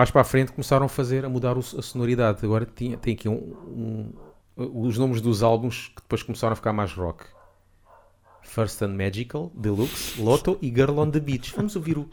Mais 0.00 0.10
para 0.10 0.22
a 0.22 0.24
frente 0.24 0.50
começaram 0.50 0.86
a 0.86 0.88
fazer, 0.88 1.26
a 1.26 1.28
mudar 1.28 1.58
o- 1.58 1.60
a 1.60 1.82
sonoridade. 1.82 2.38
Agora 2.42 2.64
tinha, 2.64 2.96
tem 2.96 3.12
aqui 3.12 3.28
um, 3.28 3.34
um- 4.56 4.82
os 4.86 4.96
nomes 4.96 5.20
dos 5.20 5.42
álbuns 5.42 5.88
que 5.88 6.00
depois 6.00 6.22
começaram 6.22 6.54
a 6.54 6.56
ficar 6.56 6.72
mais 6.72 6.90
rock. 6.94 7.26
First 8.42 8.80
and 8.80 8.94
Magical, 8.96 9.52
Deluxe, 9.54 10.18
Lotto 10.18 10.58
e 10.62 10.68
Girl 10.70 10.98
on 11.00 11.10
the 11.10 11.20
Beach. 11.20 11.52
Vamos 11.54 11.76
ouvir 11.76 11.98
o 11.98 12.08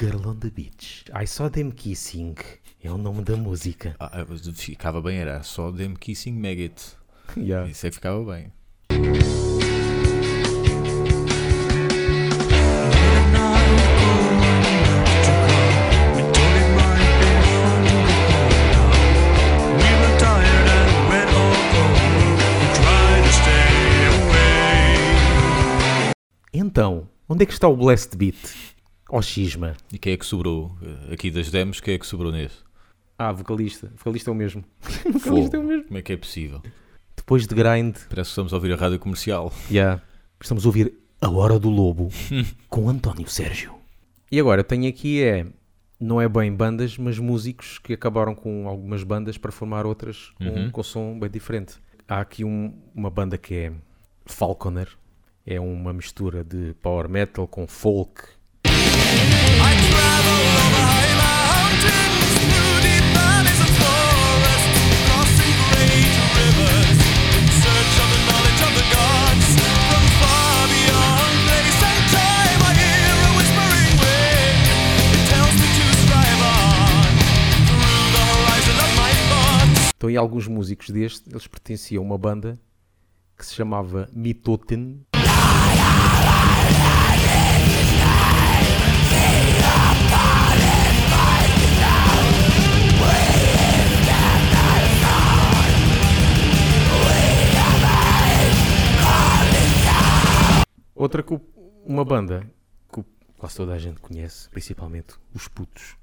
Girl 0.00 0.26
on 0.26 0.36
the 0.36 0.48
Beach. 0.48 1.04
I 1.14 1.26
saw 1.26 1.50
them 1.50 1.70
kissing. 1.70 2.34
É 2.82 2.90
o 2.90 2.96
nome 2.96 3.20
da 3.22 3.36
música. 3.36 3.94
Ah, 4.00 4.24
ficava 4.54 5.02
bem, 5.02 5.18
era 5.18 5.42
só 5.42 5.70
Them 5.70 5.96
Kissing 5.96 6.32
Maggot. 6.32 6.96
Yeah. 7.36 7.68
Isso 7.70 7.86
é 7.86 7.90
que 7.90 7.96
ficava 7.96 8.24
bem. 8.24 8.50
Então, 26.78 27.08
onde 27.28 27.42
é 27.42 27.46
que 27.46 27.52
está 27.52 27.66
o 27.66 27.76
Blessed 27.76 28.16
Beat? 28.16 28.36
Ó 29.10 29.20
Xisma. 29.20 29.74
E 29.92 29.98
quem 29.98 30.12
é 30.12 30.16
que 30.16 30.24
sobrou? 30.24 30.78
Eh, 31.10 31.14
Aqui 31.14 31.28
das 31.28 31.50
demos, 31.50 31.80
quem 31.80 31.94
é 31.94 31.98
que 31.98 32.06
sobrou 32.06 32.30
nesse? 32.30 32.54
Ah, 33.18 33.32
vocalista. 33.32 33.92
Vocalista 33.96 34.30
é 34.30 34.32
o 34.32 34.36
mesmo. 34.36 34.64
vocalista 35.12 35.56
é 35.56 35.60
o 35.60 35.64
mesmo. 35.64 35.86
Como 35.86 35.98
é 35.98 36.02
que 36.02 36.12
é 36.12 36.16
possível? 36.16 36.62
Depois 37.16 37.48
de 37.48 37.54
grind, 37.56 37.96
Parece 38.08 38.12
que 38.12 38.20
estamos 38.20 38.52
a 38.52 38.56
ouvir 38.56 38.72
a 38.72 38.76
rádio 38.76 39.00
comercial. 39.00 39.52
Yeah. 39.68 40.00
Estamos 40.40 40.64
a 40.64 40.68
ouvir 40.68 40.94
A 41.20 41.28
Hora 41.28 41.58
do 41.58 41.68
Lobo 41.68 42.10
com 42.70 42.88
António 42.88 43.28
Sérgio. 43.28 43.74
E 44.30 44.38
agora 44.38 44.62
tenho 44.62 44.88
aqui 44.88 45.20
é 45.20 45.46
não 45.98 46.20
é 46.20 46.28
bem 46.28 46.52
bandas, 46.54 46.96
mas 46.96 47.18
músicos 47.18 47.80
que 47.80 47.92
acabaram 47.92 48.36
com 48.36 48.68
algumas 48.68 49.02
bandas 49.02 49.36
para 49.36 49.50
formar 49.50 49.84
outras 49.84 50.30
com, 50.38 50.44
Uhum. 50.44 50.70
com 50.70 50.82
som 50.84 51.18
bem 51.18 51.28
diferente. 51.28 51.74
Há 52.06 52.20
aqui 52.20 52.44
um- 52.44 52.72
uma 52.94 53.10
banda 53.10 53.36
que 53.36 53.52
é 53.56 53.72
Falconer, 54.24 54.88
é 55.50 55.58
uma 55.58 55.94
mistura 55.94 56.44
de 56.44 56.74
power 56.74 57.08
metal 57.08 57.48
com 57.48 57.66
folk. 57.66 58.22
Então, 79.96 80.10
e 80.10 80.16
alguns 80.16 80.46
músicos 80.46 80.90
deste, 80.90 81.28
eles 81.28 81.46
pertenciam 81.46 82.02
a 82.02 82.06
uma 82.06 82.18
banda 82.18 82.60
que 83.38 83.46
se 83.46 83.54
chamava 83.54 84.10
Mitoten. 84.12 85.07
Outra 100.98 101.22
que 101.22 101.40
uma 101.86 102.04
banda 102.04 102.44
que 102.92 103.04
quase 103.36 103.54
toda 103.54 103.72
a 103.72 103.78
gente 103.78 104.00
conhece, 104.00 104.50
principalmente 104.50 105.14
os 105.32 105.46
putos, 105.46 105.96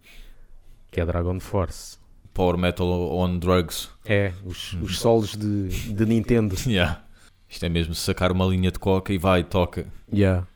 que 0.92 1.00
é 1.00 1.02
a 1.02 1.06
Dragon 1.06 1.40
Force. 1.40 1.96
Power 2.34 2.58
Metal 2.58 2.86
on 2.86 3.38
Drugs. 3.38 3.88
É, 4.04 4.34
os, 4.44 4.74
os 4.74 4.98
solos 4.98 5.34
de, 5.34 5.92
de 5.94 6.04
Nintendo. 6.04 6.54
Yeah. 6.68 7.02
Isto 7.48 7.64
é 7.64 7.70
mesmo 7.70 7.94
sacar 7.94 8.30
uma 8.30 8.44
linha 8.44 8.70
de 8.70 8.78
coca 8.78 9.14
e 9.14 9.16
vai, 9.16 9.42
toca. 9.42 9.86
Yeah. 10.12 10.46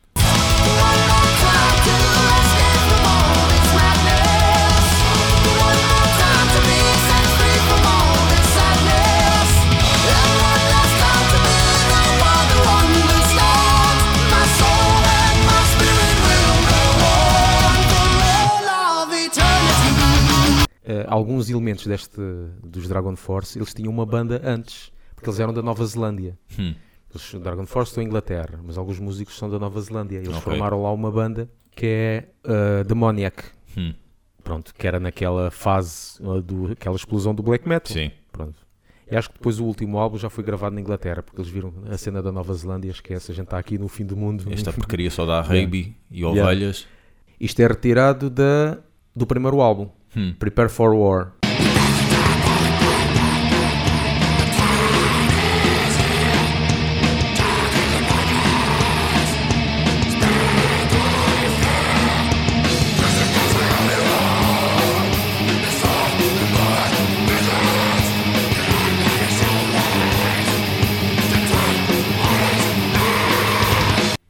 Alguns 21.07 21.49
elementos 21.49 21.85
deste 21.87 22.19
dos 22.63 22.87
Dragon 22.87 23.15
Force, 23.15 23.57
eles 23.57 23.73
tinham 23.73 23.91
uma 23.91 24.05
banda 24.05 24.41
antes, 24.43 24.91
porque 25.15 25.29
eles 25.29 25.39
eram 25.39 25.53
da 25.53 25.61
Nova 25.61 25.85
Zelândia. 25.85 26.37
Hum. 26.59 26.73
Eles, 27.09 27.33
o 27.33 27.39
Dragon 27.39 27.65
Force 27.65 27.91
estão 27.91 28.03
em 28.03 28.07
Inglaterra, 28.07 28.59
mas 28.63 28.77
alguns 28.77 28.99
músicos 28.99 29.37
são 29.37 29.49
da 29.49 29.59
Nova 29.59 29.79
Zelândia. 29.81 30.17
Eles 30.17 30.29
Ok. 30.29 30.41
formaram 30.41 30.81
lá 30.81 30.91
uma 30.91 31.11
banda 31.11 31.49
que 31.75 31.85
é 31.85 32.29
uh, 32.45 32.83
Demoniac. 32.83 33.43
Hum. 33.77 33.93
Pronto, 34.43 34.73
que 34.75 34.85
era 34.85 34.99
naquela 34.99 35.49
fase 35.49 36.21
uh, 36.21 36.41
do, 36.41 36.71
aquela 36.73 36.95
explosão 36.95 37.33
do 37.33 37.41
black 37.41 37.67
metal. 37.67 37.93
Sim. 37.93 38.11
Pronto. 38.31 38.55
E 39.09 39.15
acho 39.15 39.29
que 39.29 39.35
depois 39.35 39.59
o 39.59 39.65
último 39.65 39.97
álbum 39.99 40.17
já 40.17 40.29
foi 40.29 40.43
gravado 40.43 40.73
na 40.75 40.81
Inglaterra, 40.81 41.21
porque 41.21 41.39
eles 41.39 41.51
viram 41.51 41.73
a 41.89 41.97
cena 41.97 42.21
da 42.21 42.31
Nova 42.31 42.53
Zelândia, 42.53 42.89
esquece, 42.89 43.31
a 43.31 43.35
gente 43.35 43.45
está 43.45 43.57
aqui 43.59 43.77
no 43.77 43.87
fim 43.87 44.05
do 44.05 44.17
mundo. 44.17 44.45
Esta 44.51 44.71
porcaria 44.73 45.11
só 45.11 45.25
dá 45.25 45.45
e 45.55 45.93
Yeah. 46.11 46.41
ovelhas. 46.41 46.87
Isto 47.39 47.61
é 47.61 47.67
retirado 47.67 48.29
da, 48.29 48.79
do 49.15 49.27
primeiro 49.27 49.61
álbum, 49.61 49.89
Hum. 50.15 50.35
Prepare 50.37 50.69
for 50.69 50.93
War. 50.93 51.33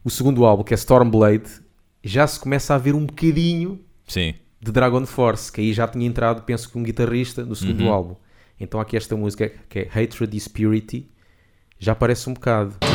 O 0.06 0.10
segundo 0.10 0.46
álbum, 0.46 0.64
que 0.64 0.74
é 0.74 0.76
Stormblade, 0.76 1.50
já 2.04 2.28
se 2.28 2.38
começa 2.38 2.76
a 2.76 2.78
ver 2.78 2.94
um 2.94 3.06
bocadinho 3.06 3.80
Sim. 4.06 4.36
De 4.64 4.72
Dragon 4.72 5.06
Force, 5.06 5.52
que 5.52 5.60
aí 5.62 5.74
já 5.74 5.88
tinha 5.88 6.08
entrado, 6.08 6.44
penso 6.44 6.70
que 6.70 6.78
um 6.78 6.84
guitarrista 6.84 7.44
no 7.44 7.56
segundo 7.56 7.84
Uhum. 7.84 7.92
álbum. 7.92 8.16
Então 8.60 8.80
aqui 8.80 8.96
esta 8.96 9.16
música 9.18 9.52
que 9.68 9.80
é 9.80 9.88
Hatred 9.94 10.36
is 10.38 10.48
Purity, 10.48 11.10
já 11.80 11.94
parece 11.94 12.30
um 12.30 12.34
bocado. 12.34 12.93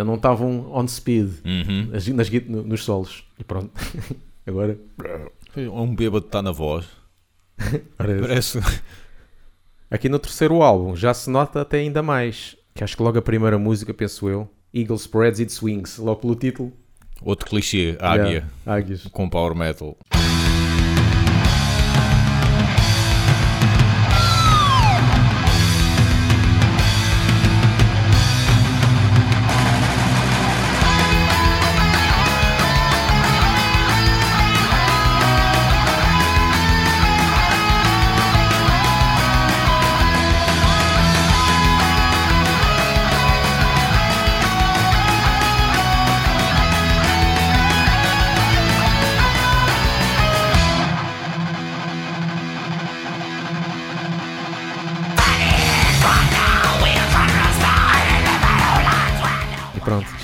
Ainda 0.00 0.04
não 0.04 0.14
estavam 0.16 0.70
on 0.72 0.86
speed 0.88 1.28
Uhum. 1.44 1.88
nas, 1.92 2.06
nas 2.08 2.30
nos 2.30 2.84
solos. 2.84 3.24
E 3.38 3.44
pronto. 3.44 3.70
Agora. 4.46 4.78
Um 5.56 5.94
bêbado 5.94 6.26
está 6.26 6.40
na 6.42 6.52
voz. 6.52 6.86
parece. 7.96 8.20
Parece. 8.58 8.82
Aqui 9.90 10.08
no 10.08 10.18
terceiro 10.18 10.62
álbum 10.62 10.94
já 10.96 11.12
se 11.12 11.28
nota 11.28 11.60
até 11.60 11.78
ainda 11.78 12.02
mais. 12.02 12.56
Que 12.74 12.84
acho 12.84 12.96
que 12.96 13.02
logo 13.02 13.18
a 13.18 13.22
primeira 13.22 13.58
música, 13.58 13.92
penso 13.92 14.28
eu, 14.28 14.48
Eagle 14.72 14.96
Spreads 14.96 15.40
Its 15.40 15.60
Wings, 15.62 15.98
logo 15.98 16.20
pelo 16.20 16.34
título. 16.36 16.72
Outro 17.22 17.46
clichê, 17.48 17.98
águia. 18.00 18.24
Yeah, 18.28 18.48
águias. 18.64 19.06
Com 19.08 19.28
power 19.28 19.54
metal. 19.54 19.96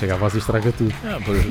Chega 0.07 0.13
a 0.13 0.17
voz 0.17 0.33
e 0.35 0.37
estraga 0.37 0.71
tudo. 0.71 0.93
Ah, 1.03 1.19
pois, 1.23 1.45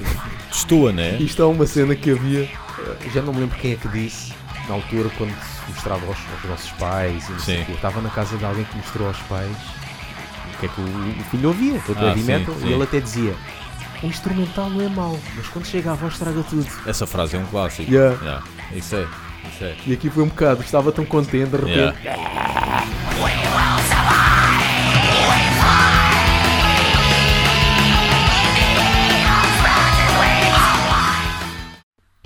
Destoa, 0.51 0.93
né? 0.93 1.17
Isto 1.19 1.43
é 1.43 1.45
uma 1.45 1.67
cena 1.67 1.95
que 1.95 2.11
havia, 2.13 2.43
eh, 2.45 2.97
já 3.13 3.21
não 3.21 3.33
me 3.35 3.41
lembro 3.41 3.57
quem 3.59 3.73
é 3.73 3.77
que 3.77 3.87
disse, 3.89 4.33
na 4.67 4.75
altura 4.75 5.11
quando 5.19 5.31
se 5.31 5.71
mostrava 5.73 6.07
aos, 6.07 6.17
aos 6.33 6.45
nossos 6.51 6.71
pais, 6.73 7.29
e 7.29 7.33
não 7.33 7.39
sei 7.39 7.57
Sim. 7.57 7.63
o 7.63 7.67
quê. 7.67 7.73
Eu 7.73 7.77
estava 7.77 8.01
na 8.01 8.09
casa 8.09 8.37
de 8.39 8.45
alguém 8.45 8.65
que 8.65 8.77
mostrou 8.77 9.09
aos 9.09 9.19
pais 9.23 9.57
o 10.55 10.59
que 10.59 10.67
é 10.67 10.69
que 10.71 10.81
o, 10.81 10.85
o 10.85 11.25
filho 11.31 11.49
ouvia, 11.49 11.83
todo 11.87 11.99
Ah, 11.99 12.09
heavy 12.09 12.21
sim, 12.21 12.27
metal, 12.27 12.55
sim. 12.59 12.67
e 12.69 12.73
ele 12.73 12.83
até 12.83 12.99
dizia: 13.01 13.35
o 14.03 14.07
instrumental 14.07 14.71
não 14.71 14.81
é 14.81 14.89
mau, 14.89 15.19
mas 15.37 15.47
quando 15.49 15.67
chega 15.67 15.93
a 15.93 15.95
voz 15.95 16.15
estraga 16.15 16.43
tudo. 16.49 16.67
Essa 16.87 17.07
frase 17.07 17.37
é 17.37 17.39
um 17.39 17.47
clássico. 17.47 17.93
Yeah. 17.93 18.17
Yeah. 18.23 18.43
Isso 18.75 18.97
é. 18.97 19.07
Isso 19.53 19.65
é. 19.65 19.77
E 19.87 19.93
aqui 19.93 20.09
foi 20.09 20.23
um 20.23 20.29
bocado, 20.29 20.63
estava 20.63 20.91
tão 20.93 21.05
contente 21.05 21.51
de 21.51 21.57
repente. 21.59 21.99
Yeah. 22.03 22.87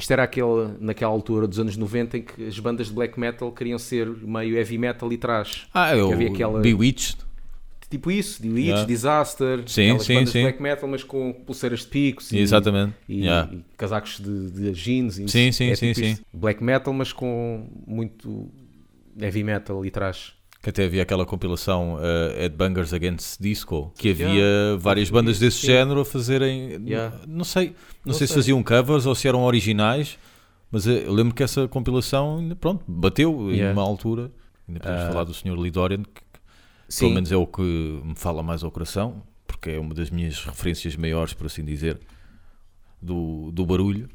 Isto 0.01 0.11
era 0.13 0.23
aquele, 0.23 0.77
naquela 0.81 1.13
altura 1.13 1.47
dos 1.47 1.59
anos 1.59 1.77
90 1.77 2.17
em 2.19 2.23
que 2.23 2.47
as 2.47 2.59
bandas 2.59 2.87
de 2.89 2.93
black 2.95 3.21
metal 3.21 3.53
queriam 3.53 3.79
ser 3.79 4.09
meio 4.09 4.57
heavy 4.57 4.79
metal 4.79 5.13
e 5.13 5.19
trash. 5.19 5.67
Ah, 5.75 5.95
o 5.95 6.13
havia 6.13 6.29
aquela- 6.31 6.61
Bewitched. 6.61 7.19
Tipo 7.91 8.09
isso, 8.11 8.41
The 8.41 8.49
Witch, 8.49 8.67
Yeah. 8.67 8.85
Disaster, 8.87 9.63
Sim, 9.67 9.83
aquelas 9.83 10.05
sim, 10.05 10.15
bandas 10.15 10.31
sim. 10.31 10.39
de 10.39 10.45
black 10.45 10.63
metal, 10.63 10.89
mas 10.89 11.03
com 11.03 11.33
pulseiras 11.33 11.81
de 11.81 11.87
picos 11.89 12.31
e, 12.31 12.39
Exatamente. 12.39 12.95
e, 13.09 13.23
Yeah. 13.25 13.53
e 13.53 13.65
casacos 13.77 14.21
de, 14.21 14.51
de 14.53 14.73
jeans. 14.73 15.19
e 15.19 15.29
Sim, 15.29 15.51
sim, 15.51 15.71
É 15.71 15.75
sim, 15.75 15.93
tipo 15.93 16.07
sim. 16.07 16.17
Black 16.33 16.63
metal, 16.63 16.95
mas 16.95 17.13
com 17.13 17.67
muito 17.87 18.49
heavy 19.21 19.43
metal 19.43 19.85
e 19.85 19.91
trash. 19.91 20.35
Que 20.63 20.69
até 20.71 20.85
havia 20.85 21.03
aquela 21.03 21.25
compilação 21.25 21.95
uh, 21.95 22.37
Headbangers 22.39 22.93
Against 22.93 23.41
Disco, 23.41 23.93
que 23.97 24.11
havia 24.11 24.29
Yeah. 24.29 24.77
várias 24.79 25.09
bandas 25.09 25.39
desse 25.39 25.59
Sim. 25.61 25.67
género 25.69 26.01
a 26.01 26.05
fazerem. 26.05 26.73
Yeah. 26.87 27.17
Não 27.27 27.45
sei, 27.45 27.69
não, 27.69 27.75
Não 28.07 28.13
sei, 28.15 28.27
se 28.27 28.35
sei. 28.35 28.43
faziam 28.43 28.63
covers 28.63 29.07
ou 29.07 29.15
se 29.15 29.27
eram 29.27 29.43
originais, 29.43 30.19
mas 30.71 30.87
eh, 30.87 31.05
eu 31.07 31.13
lembro 31.15 31.35
que 31.35 31.43
essa 31.43 31.67
compilação, 31.67 32.39
ainda, 32.39 32.55
pronto, 32.55 32.85
bateu 32.87 33.51
em 33.51 33.55
Yeah. 33.57 33.73
uma 33.73 33.83
altura. 33.89 34.31
Ainda 34.69 34.81
podemos 34.81 35.03
Ah. 35.03 35.09
falar 35.09 35.25
do 35.25 35.33
Sr. 35.33 35.57
Lidorian, 35.59 36.03
que 36.03 36.21
Sim, 36.91 37.05
pelo 37.07 37.15
menos 37.15 37.33
é 37.33 37.37
o 37.37 37.47
que 37.47 37.63
me 37.63 38.15
fala 38.15 38.43
mais 38.43 38.63
ao 38.63 38.71
coração, 38.71 39.23
porque 39.47 39.71
é 39.71 39.79
uma 39.81 39.95
das 39.95 40.11
minhas 40.11 40.45
referências 40.45 40.95
maiores, 40.95 41.33
por 41.33 41.47
assim 41.47 41.65
dizer, 41.65 41.99
do, 43.01 43.51
do 43.51 43.65
barulho. 43.65 44.09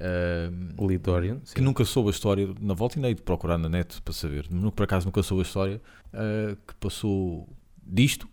Uh, 0.00 0.86
Lidorian. 0.86 1.40
que 1.52 1.60
nunca 1.60 1.84
soube 1.84 2.08
a 2.08 2.12
história, 2.12 2.48
na 2.60 2.72
volta 2.72 2.98
ainda 2.98 3.08
hei 3.08 3.14
de 3.14 3.22
procurar 3.22 3.58
na 3.58 3.68
net 3.68 4.00
para 4.02 4.14
saber, 4.14 4.46
por 4.74 4.84
acaso 4.84 5.06
nunca 5.06 5.20
soube 5.24 5.42
a 5.42 5.46
história 5.46 5.80
uh, 6.14 6.54
que 6.54 6.74
passou 6.78 7.48
disto. 7.84 8.28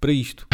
Para 0.00 0.12
isto. 0.12 0.46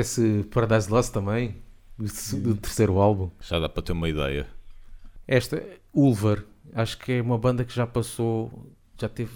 Parece 0.00 0.44
Paradise 0.52 0.90
Lost 0.90 1.10
também, 1.10 1.56
do, 1.98 2.54
terceiro 2.56 3.00
álbum. 3.00 3.30
Já 3.40 3.58
dá 3.58 3.66
para 3.66 3.82
ter 3.82 3.92
uma 3.92 4.06
ideia. 4.06 4.46
Esta, 5.26 5.62
Ulver, 5.94 6.44
acho 6.74 6.98
que 6.98 7.12
é 7.12 7.22
uma 7.22 7.38
banda 7.38 7.64
que 7.64 7.74
já 7.74 7.86
passou, 7.86 8.52
já 9.00 9.08
teve 9.08 9.30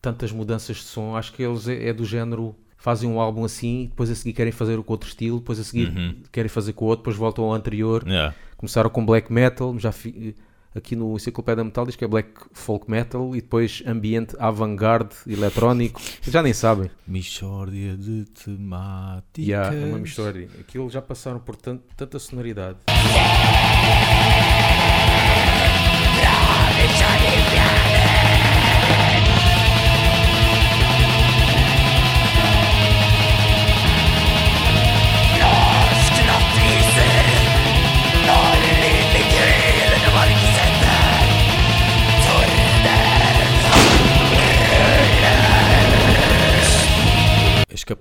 tantas 0.00 0.30
mudanças 0.30 0.76
de 0.76 0.84
som. 0.84 1.16
Acho 1.16 1.32
que 1.32 1.42
eles 1.42 1.66
é, 1.66 1.88
é 1.88 1.92
do 1.92 2.04
género, 2.04 2.54
fazem 2.76 3.10
um 3.10 3.20
álbum 3.20 3.44
assim, 3.44 3.86
depois 3.90 4.08
a 4.08 4.14
seguir 4.14 4.32
querem 4.32 4.52
fazer 4.52 4.80
com 4.80 4.92
outro 4.92 5.08
estilo, 5.08 5.40
depois 5.40 5.58
a 5.58 5.64
seguir 5.64 5.88
Uhum. 5.88 6.22
querem 6.30 6.48
fazer 6.48 6.72
com 6.74 6.84
outro, 6.84 6.98
depois 7.02 7.16
voltam 7.16 7.44
ao 7.46 7.52
anterior. 7.52 8.06
Yeah. 8.06 8.32
Começaram 8.56 8.88
com 8.88 9.04
black 9.04 9.32
metal, 9.32 9.76
já 9.76 9.90
fi- 9.90 10.36
aqui 10.76 10.94
no 10.94 11.14
Enciclopédia 11.14 11.64
Metal 11.64 11.86
diz 11.86 11.96
que 11.96 12.04
é 12.04 12.08
black 12.08 12.30
folk 12.52 12.90
metal 12.90 13.34
e 13.34 13.40
depois 13.40 13.82
ambiente 13.86 14.36
avant-garde 14.38 15.14
eletrónico. 15.26 16.00
Já 16.22 16.42
nem 16.42 16.52
sabem. 16.52 16.90
Michórdia 17.06 17.96
de 17.96 18.24
temáticas. 18.26 19.46
Yeah, 19.46 19.74
é 19.76 19.84
uma 19.86 19.98
mistória. 19.98 20.48
Aquilo 20.60 20.88
já 20.90 21.00
passaram 21.00 21.38
por 21.40 21.56
tant- 21.56 21.80
tanta 21.96 22.18
sonoridade. 22.18 22.78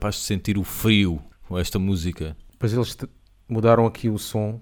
Capaz 0.06 0.16
de 0.18 0.22
sentir 0.22 0.58
o 0.58 0.64
frio 0.64 1.20
com 1.48 1.58
esta 1.58 1.80
música. 1.80 2.38
Depois 2.52 2.72
eles 2.72 2.96
mudaram 3.50 3.88
aqui 3.88 4.08
o 4.08 4.20
som 4.20 4.62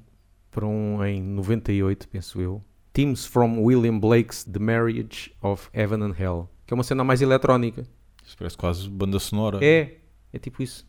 para 0.49 0.65
um 0.65 1.03
em 1.03 1.21
98, 1.21 2.07
penso 2.07 2.39
eu. 2.39 2.63
Teams 2.93 3.25
from 3.25 3.61
William 3.61 3.99
Blake's 3.99 4.45
The 4.45 4.59
Marriage 4.59 5.33
of 5.41 5.67
Heaven 5.73 6.01
and 6.01 6.15
Hell. 6.17 6.49
Que 6.65 6.73
é 6.73 6.75
uma 6.75 6.83
cena 6.83 7.03
mais 7.03 7.21
eletrónica. 7.21 7.85
Isto 8.25 8.37
parece 8.37 8.55
quase 8.55 8.89
banda 8.89 9.19
sonora. 9.19 9.59
É, 9.61 9.97
é 10.31 10.39
tipo 10.39 10.63
isso. 10.63 10.85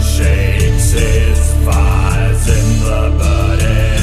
shakes 0.00 0.92
his 0.92 1.54
fires 1.64 2.48
in 2.48 2.84
the 2.84 3.97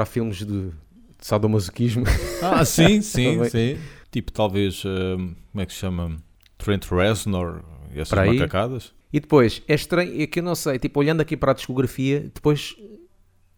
lembrar 0.00 0.06
filmes 0.06 0.38
de, 0.38 0.44
de 0.44 0.72
sadomasoquismo. 1.18 2.04
Ah, 2.42 2.64
sim, 2.64 3.00
sim, 3.02 3.44
sim. 3.44 3.78
Tipo, 4.10 4.32
talvez, 4.32 4.82
hum, 4.84 5.34
como 5.52 5.62
é 5.62 5.66
que 5.66 5.72
se 5.72 5.78
chama? 5.78 6.16
Trent 6.56 6.86
Reznor, 6.90 7.62
essas 7.92 8.08
Para 8.08 8.32
macacadas. 8.32 8.92
E 9.12 9.20
depois, 9.20 9.62
é 9.68 9.74
estranho, 9.74 10.22
é 10.22 10.26
que 10.26 10.38
eu 10.38 10.42
não 10.42 10.54
sei, 10.54 10.78
tipo, 10.78 11.00
olhando 11.00 11.20
aqui 11.20 11.36
para 11.36 11.52
a 11.52 11.54
discografia, 11.54 12.20
depois, 12.34 12.74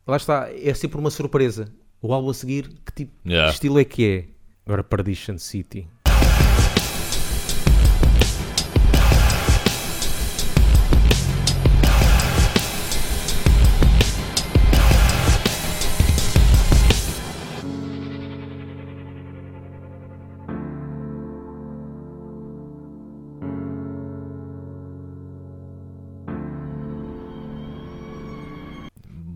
lá 0.07 0.16
está, 0.16 0.48
é 0.52 0.74
sempre 0.74 0.98
uma 0.98 1.11
surpresa. 1.11 1.72
O 2.00 2.12
álbum 2.12 2.31
a 2.31 2.35
seguir, 2.35 2.68
que 2.85 2.92
tipo 2.92 3.12
Yeah. 3.24 3.48
de 3.50 3.55
estilo 3.55 3.78
é 3.78 3.85
que 3.85 4.05
é? 4.05 4.24
Agora 4.66 4.83
Perdition 4.83 5.38
City. 5.38 5.87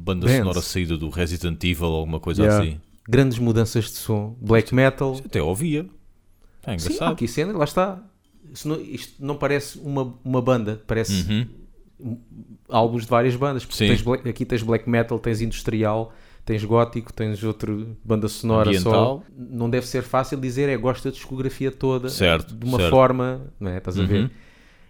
Banda 0.07 0.29
sonora 0.39 0.61
saída 0.63 0.97
do 0.97 1.11
Resident 1.11 1.63
Evil 1.65 1.87
ou 1.87 1.97
alguma 1.97 2.21
coisa 2.21 2.43
Yeah. 2.45 2.63
assim. 2.65 2.81
Grandes 3.09 3.39
mudanças 3.39 3.85
de 3.87 3.97
som, 3.97 4.37
black 4.41 4.75
metal. 4.75 5.21
Até 5.25 5.43
ouvia. 5.43 5.87
É 6.65 6.79
Sim, 6.79 6.87
engraçado. 6.87 7.13
aqui 7.13 7.27
cena, 7.29 7.53
lá 7.57 7.65
está. 7.65 8.01
Isto 8.53 8.69
não, 8.69 8.81
isto 8.81 9.15
não 9.25 9.37
parece 9.37 9.79
uma, 9.79 10.15
uma 10.25 10.41
banda, 10.41 10.81
parece 10.87 11.47
Uhum. 12.01 12.19
álbuns 12.69 13.03
de 13.05 13.09
várias 13.09 13.37
bandas. 13.37 13.65
Porque 13.65 13.77
Sim. 13.79 13.89
tens 13.89 14.03
black- 14.03 14.29
aqui 14.29 14.45
tens 14.45 14.63
black 14.63 14.89
metal, 14.89 15.19
tens 15.19 15.41
industrial, 15.41 16.13
tens 16.45 16.65
gótico, 16.65 17.13
tens 17.13 17.43
outro 17.43 17.97
banda 18.05 18.29
sonora 18.29 18.69
Ambiental. 18.69 19.25
só. 19.27 19.33
Não 19.37 19.69
deve 19.71 19.87
ser 19.87 20.03
fácil 20.03 20.39
dizer, 20.39 20.69
é 20.69 20.77
gosto 20.77 21.05
da 21.05 21.11
discografia 21.11 21.71
toda 21.71 22.09
Certo, 22.09 22.55
de 22.55 22.65
uma 22.65 22.79
certo. 22.79 22.91
forma, 22.91 23.53
não 23.59 23.71
é? 23.71 23.79
Estás 23.79 23.99
a 23.99 24.05
ver? 24.05 24.23
Uhum. 24.25 24.31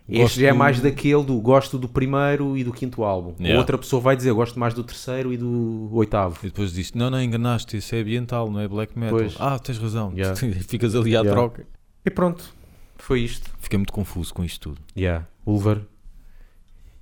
Este 0.09 0.21
Gosto 0.23 0.41
já 0.41 0.49
é 0.49 0.53
mais 0.53 0.81
daquele 0.81 1.25
do 1.25 1.41
gosto 1.41 1.79
do 1.79 1.89
primeiro 1.89 2.57
e 2.57 2.63
do 2.63 2.73
quinto 2.73 3.03
álbum. 3.03 3.35
Yeah. 3.41 3.59
Outra 3.59 3.77
pessoa 3.77 4.01
vai 4.01 4.17
dizer 4.17 4.33
gosto 4.33 4.57
mais 4.59 4.73
do 4.73 4.85
terceiro 4.85 5.33
e 5.33 5.37
do 5.37 5.89
oitavo. 5.93 6.39
E 6.43 6.47
depois 6.47 6.73
disse: 6.73 6.97
Não, 6.97 7.11
não, 7.11 7.21
enganaste, 7.21 7.77
isso 7.77 7.93
é 7.95 8.01
ambiental, 8.01 8.49
não 8.51 8.61
é 8.61 8.69
black 8.69 8.97
metal. 8.97 9.19
Pois. 9.19 9.35
Ah, 9.41 9.59
tens 9.59 9.79
razão. 9.79 10.13
Yeah. 10.15 10.37
Ficas 10.69 10.95
ali 10.95 11.17
à 11.17 11.21
Yeah. 11.21 11.31
troca. 11.33 11.67
E 12.05 12.11
pronto, 12.11 12.55
foi 12.97 13.21
isto. 13.23 13.51
Fiquei 13.59 13.77
muito 13.79 13.93
confuso 13.93 14.33
com 14.33 14.45
isto 14.45 14.71
tudo. 14.71 14.81
Yeah. 14.97 15.27
Ulver 15.45 15.83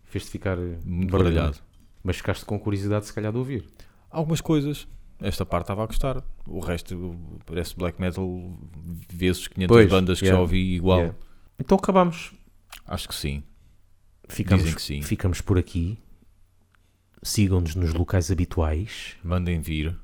fez-te 0.04 0.30
ficar 0.30 0.56
eh, 0.58 0.78
Muito 0.84 1.10
baralhado. 1.10 1.34
baralhado. 1.34 1.58
Mas 2.02 2.16
ficaste 2.16 2.44
com 2.44 2.58
curiosidade 2.58 3.04
se 3.06 3.12
calhar 3.12 3.32
de 3.32 3.38
ouvir. 3.38 3.64
Algumas 4.10 4.40
coisas. 4.40 4.86
Esta 5.20 5.44
parte 5.44 5.64
estava 5.64 5.82
a 5.82 5.86
gostar. 5.86 6.22
O 6.46 6.60
resto 6.60 7.16
parece 7.46 7.76
black 7.76 8.00
metal 8.00 8.26
vezes 9.12 9.48
500 9.48 9.74
Pois, 9.74 9.88
bandas 9.90 10.20
que 10.20 10.26
já 10.26 10.38
ouvi 10.38 10.74
igual. 10.74 11.14
Então 11.58 11.76
acabamos. 11.76 12.32
Acho 12.86 13.08
que 13.08 13.14
sim. 13.14 13.42
Ficamos, 14.28 14.62
Dizem 14.64 14.76
que 14.76 14.82
sim. 14.82 15.02
ficamos 15.02 15.40
por 15.40 15.58
aqui. 15.58 15.98
Sigam-nos 17.22 17.74
nos 17.74 17.92
locais 17.94 18.30
habituais. 18.30 19.16
Mandem 19.22 19.60
vir. 19.60 19.96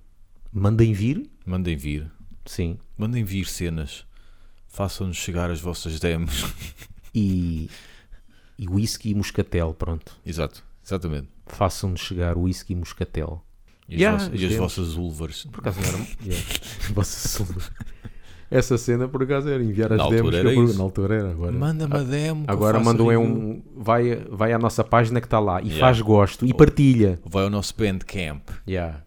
Mandem 0.52 0.92
vir. 0.92 1.28
Mandem 1.44 1.76
vir. 1.76 2.11
Sim. 2.46 2.78
Mandem 2.96 3.24
vir 3.24 3.46
cenas. 3.46 4.06
Façam-nos 4.68 5.16
chegar 5.16 5.50
as 5.50 5.61
vossas 5.61 5.98
demos. 6.00 6.44
E, 7.12 7.68
e 8.56 8.68
whisky 8.68 9.11
e 9.11 9.14
moscatel, 9.16 9.74
pronto. 9.74 10.16
Exato. 10.24 10.62
Exatamente. 10.87 11.26
Façam-nos 11.44 12.00
chegar 12.00 12.38
whisky 12.38 12.72
e 12.72 12.76
moscatel. 12.76 13.44
E 13.88 13.96
as, 13.96 14.00
Yeah, 14.00 14.16
vossas, 14.24 14.40
e 14.40 14.46
as 14.46 14.54
vossas 14.54 14.94
ulvers. 14.94 15.44
Por 15.46 15.59
acaso 15.59 15.80
não 15.80 15.88
era. 15.88 15.98
yeah. 16.24 16.46
Vossa 16.94 17.28
Silva. 17.28 17.61
Essa 18.50 18.76
cena 18.76 19.06
por 19.06 19.22
acaso 19.22 19.48
era 19.48 19.62
enviar 19.62 19.92
as 19.92 19.98
Na 19.98 20.08
demos. 20.08 20.34
altura 20.34 20.50
que 20.52 20.58
eu. 20.58 20.74
Na 20.74 20.82
altura 20.82 21.14
era. 21.14 21.30
Agora, 21.30 21.52
Manda-me 21.52 21.94
a 21.94 22.02
demo. 22.02 22.44
que 22.44 22.50
eu 22.50 22.54
agora 22.54 22.78
é 22.78 22.82
review. 22.82 23.20
um. 23.20 23.62
Vai, 23.76 24.16
vai 24.28 24.52
à 24.52 24.58
nossa 24.58 24.82
página 24.82 25.20
que 25.20 25.26
está 25.26 25.38
lá 25.38 25.60
e 25.62 25.66
Yeah. 25.68 25.80
faz 25.80 26.00
gosto 26.00 26.44
e 26.44 26.52
partilha. 26.52 27.20
Vai 27.24 27.44
ao 27.44 27.50
nosso 27.50 27.72
Bandcamp. 27.78 28.48
Yeah. 28.68 29.02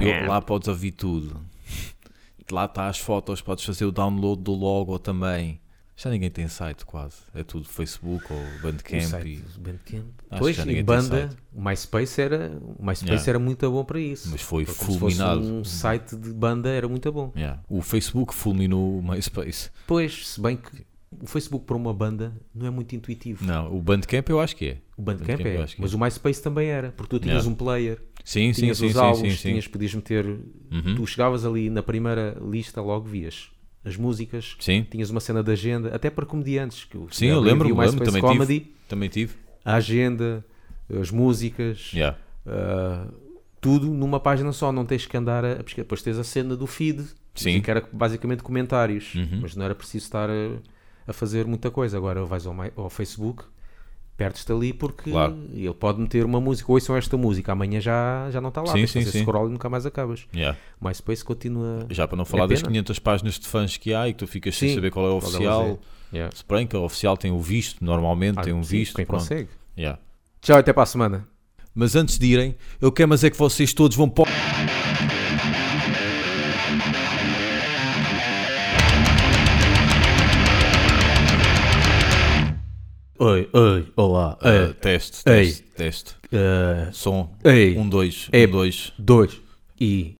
E 0.00 0.04
Bam. 0.04 0.28
lá 0.28 0.40
podes 0.40 0.68
ouvir 0.68 0.92
tudo. 0.92 1.36
Lá 2.52 2.66
está 2.66 2.88
as 2.88 2.98
fotos, 2.98 3.40
podes 3.40 3.64
fazer 3.64 3.84
o 3.86 3.90
download 3.90 4.42
do 4.42 4.52
logo 4.52 4.98
também. 4.98 5.58
Já 5.96 6.10
ninguém 6.10 6.28
tem 6.30 6.48
site 6.48 6.84
quase. 6.84 7.16
É 7.34 7.44
tudo 7.44 7.66
Facebook 7.68 8.24
ou 8.32 8.36
O 8.38 8.62
Bandcamp. 8.62 9.00
site 9.02 9.28
e- 9.28 9.58
Bandcamp. 9.60 10.06
Acho 10.30 10.40
Pois, 10.40 10.56
e 10.56 10.60
ninguém 10.60 10.74
tem 10.76 10.84
banda, 10.84 11.28
site. 11.28 11.36
o 11.52 11.62
MySpace 11.62 12.20
era, 12.20 12.58
o 12.60 12.84
MySpace 12.84 13.04
Yeah. 13.12 13.30
era 13.30 13.38
muito 13.38 13.70
bom 13.70 13.84
para 13.84 14.00
isso. 14.00 14.28
Mas 14.30 14.40
foi 14.42 14.66
se 14.66 14.74
fosse 14.74 14.98
fulminado. 14.98 15.40
um 15.40 15.62
site 15.64 16.16
de 16.16 16.32
banda 16.32 16.68
era 16.68 16.88
muito 16.88 17.12
bom. 17.12 17.32
Yeah. 17.36 17.62
O 17.68 17.80
Facebook 17.80 18.34
fulminou 18.34 18.98
o 18.98 19.02
MySpace. 19.02 19.70
Pois, 19.86 20.26
se 20.28 20.40
bem 20.40 20.56
que 20.56 20.84
o 21.22 21.26
Facebook 21.28 21.64
para 21.64 21.76
uma 21.76 21.94
banda 21.94 22.32
não 22.52 22.66
é 22.66 22.70
muito 22.70 22.96
intuitivo. 22.96 23.44
Não, 23.44 23.72
o 23.72 23.80
Bandcamp 23.80 24.28
eu 24.28 24.40
acho 24.40 24.56
que 24.56 24.66
é. 24.70 24.78
O 24.96 25.02
Bandcamp 25.02 25.28
Bandcamp 25.38 25.46
é, 25.46 25.62
acho 25.62 25.76
que 25.76 25.80
mas 25.82 25.92
é. 25.92 25.96
o 25.96 25.98
MySpace 26.00 26.42
também 26.42 26.68
era, 26.68 26.90
porque 26.90 27.10
tu 27.10 27.20
tinhas 27.20 27.44
Yeah. 27.44 27.52
um 27.52 27.54
player, 27.54 28.02
Sim, 28.24 28.52
sim, 28.52 28.62
tinhas 28.62 28.78
sim, 28.78 28.86
os 28.86 28.92
sim, 28.94 28.98
álbuns, 28.98 29.20
sim, 29.20 29.30
sim. 29.36 29.48
tinhas, 29.50 29.68
podias 29.68 29.94
meter, 29.94 30.26
Uhum. 30.26 30.96
tu 30.96 31.06
chegavas 31.06 31.44
ali 31.46 31.70
na 31.70 31.84
primeira 31.84 32.36
lista, 32.50 32.80
logo 32.82 33.06
vias 33.06 33.48
as 33.84 33.96
músicas, 33.96 34.56
Sim, 34.60 34.86
tinhas 34.90 35.10
uma 35.10 35.20
cena 35.20 35.42
de 35.42 35.50
agenda, 35.52 35.94
até 35.94 36.08
para 36.10 36.24
comediantes. 36.24 36.84
Que 36.84 36.98
Sim, 37.10 37.26
eu 37.26 37.38
abri- 37.38 37.50
lembro-me, 37.50 37.72
vi 37.74 37.78
o 37.78 37.82
lembro, 37.82 38.04
também 38.04 38.22
tive. 38.22 38.32
Comedy, 38.32 38.74
também 38.88 39.08
tive. 39.08 39.34
a 39.64 39.74
agenda, 39.74 40.44
as 41.00 41.10
músicas, 41.10 41.90
Yeah. 41.92 42.16
Uh, 42.46 43.12
tudo 43.60 43.86
numa 43.86 44.20
página 44.20 44.52
só, 44.52 44.70
não 44.70 44.84
tens 44.84 45.06
que 45.06 45.16
andar 45.16 45.42
a, 45.44 45.54
pesquisar. 45.56 45.84
Depois 45.84 46.02
tens 46.02 46.18
a 46.18 46.24
cena 46.24 46.54
do 46.54 46.66
feed, 46.66 47.02
Sim. 47.34 47.60
que 47.62 47.70
era 47.70 47.82
basicamente 47.92 48.42
comentários, 48.42 49.14
Uhum. 49.14 49.38
mas 49.40 49.56
não 49.56 49.64
era 49.64 49.74
preciso 49.74 50.04
estar 50.04 50.28
a, 50.28 50.58
a 51.06 51.12
fazer 51.14 51.46
muita 51.46 51.70
coisa. 51.70 51.96
Agora 51.96 52.22
vais 52.26 52.46
ao, 52.46 52.54
ao 52.76 52.90
Facebook, 52.90 53.44
perdes-te 54.16 54.52
ali 54.52 54.72
porque 54.72 55.10
Claro. 55.10 55.36
ele 55.52 55.74
pode 55.74 56.00
meter 56.00 56.24
uma 56.24 56.40
música, 56.40 56.70
ouçam 56.70 56.96
esta 56.96 57.16
música, 57.16 57.52
amanhã 57.52 57.80
já, 57.80 58.28
já 58.30 58.40
não 58.40 58.48
está 58.50 58.60
lá, 58.62 58.72
Sim, 58.72 58.86
sim, 58.86 59.00
fazer 59.00 59.10
sim. 59.18 59.22
scroll 59.22 59.48
e 59.48 59.52
nunca 59.52 59.68
mais 59.68 59.84
acabas. 59.86 60.26
Yeah. 60.34 60.56
MySpace 60.80 61.24
continua. 61.24 61.86
Já 61.90 62.06
para 62.06 62.16
não 62.16 62.24
falar 62.24 62.44
É 62.44 62.48
das 62.48 62.60
pena. 62.60 62.70
500 62.72 62.98
páginas 63.00 63.38
de 63.38 63.46
fãs 63.48 63.76
que 63.76 63.92
há 63.92 64.08
e 64.08 64.12
que 64.12 64.18
tu 64.20 64.26
ficas 64.26 64.56
sem 64.56 64.68
Sim, 64.70 64.74
saber 64.76 64.90
qual 64.90 65.06
é 65.06 65.10
o 65.10 65.18
qual 65.18 65.30
oficial. 65.32 65.62
é. 66.12 66.16
Yeah. 66.16 66.36
Se 66.36 66.44
bem 66.48 66.66
que 66.66 66.76
o 66.76 66.82
oficial 66.84 67.16
tem 67.16 67.32
o 67.32 67.40
visto, 67.40 67.84
normalmente 67.84 68.38
Ah, 68.38 68.42
tem 68.42 68.52
um 68.52 68.62
sim, 68.62 68.78
visto. 68.78 68.94
Quem 68.94 69.04
pronto. 69.04 69.20
consegue. 69.22 69.48
Yeah. 69.76 69.98
Tchau, 70.40 70.58
até 70.58 70.72
para 70.72 70.84
a 70.84 70.86
semana. 70.86 71.26
Mas 71.74 71.96
antes 71.96 72.16
de 72.18 72.26
irem, 72.26 72.54
eu 72.80 72.92
quero 72.92 73.08
mas 73.08 73.24
é 73.24 73.30
que 73.30 73.36
vocês 73.36 73.72
todos 73.72 73.96
vão 73.96 74.08
para. 74.08 74.30
Oi, 83.18 83.48
oi, 83.52 83.86
olá. 83.96 84.36
Ah, 84.42 84.74
teste, 84.80 85.22
Ei. 85.30 85.46
teste, 85.46 85.64
teste. 85.76 86.14
Uh, 86.32 86.92
Som. 86.92 87.28
ei, 87.44 87.76
Um, 87.78 87.88
dois. 87.88 88.28
Ei. 88.32 88.44
Um, 88.46 88.50
dois. 88.50 88.92
dois 88.98 89.40
e 89.80 90.12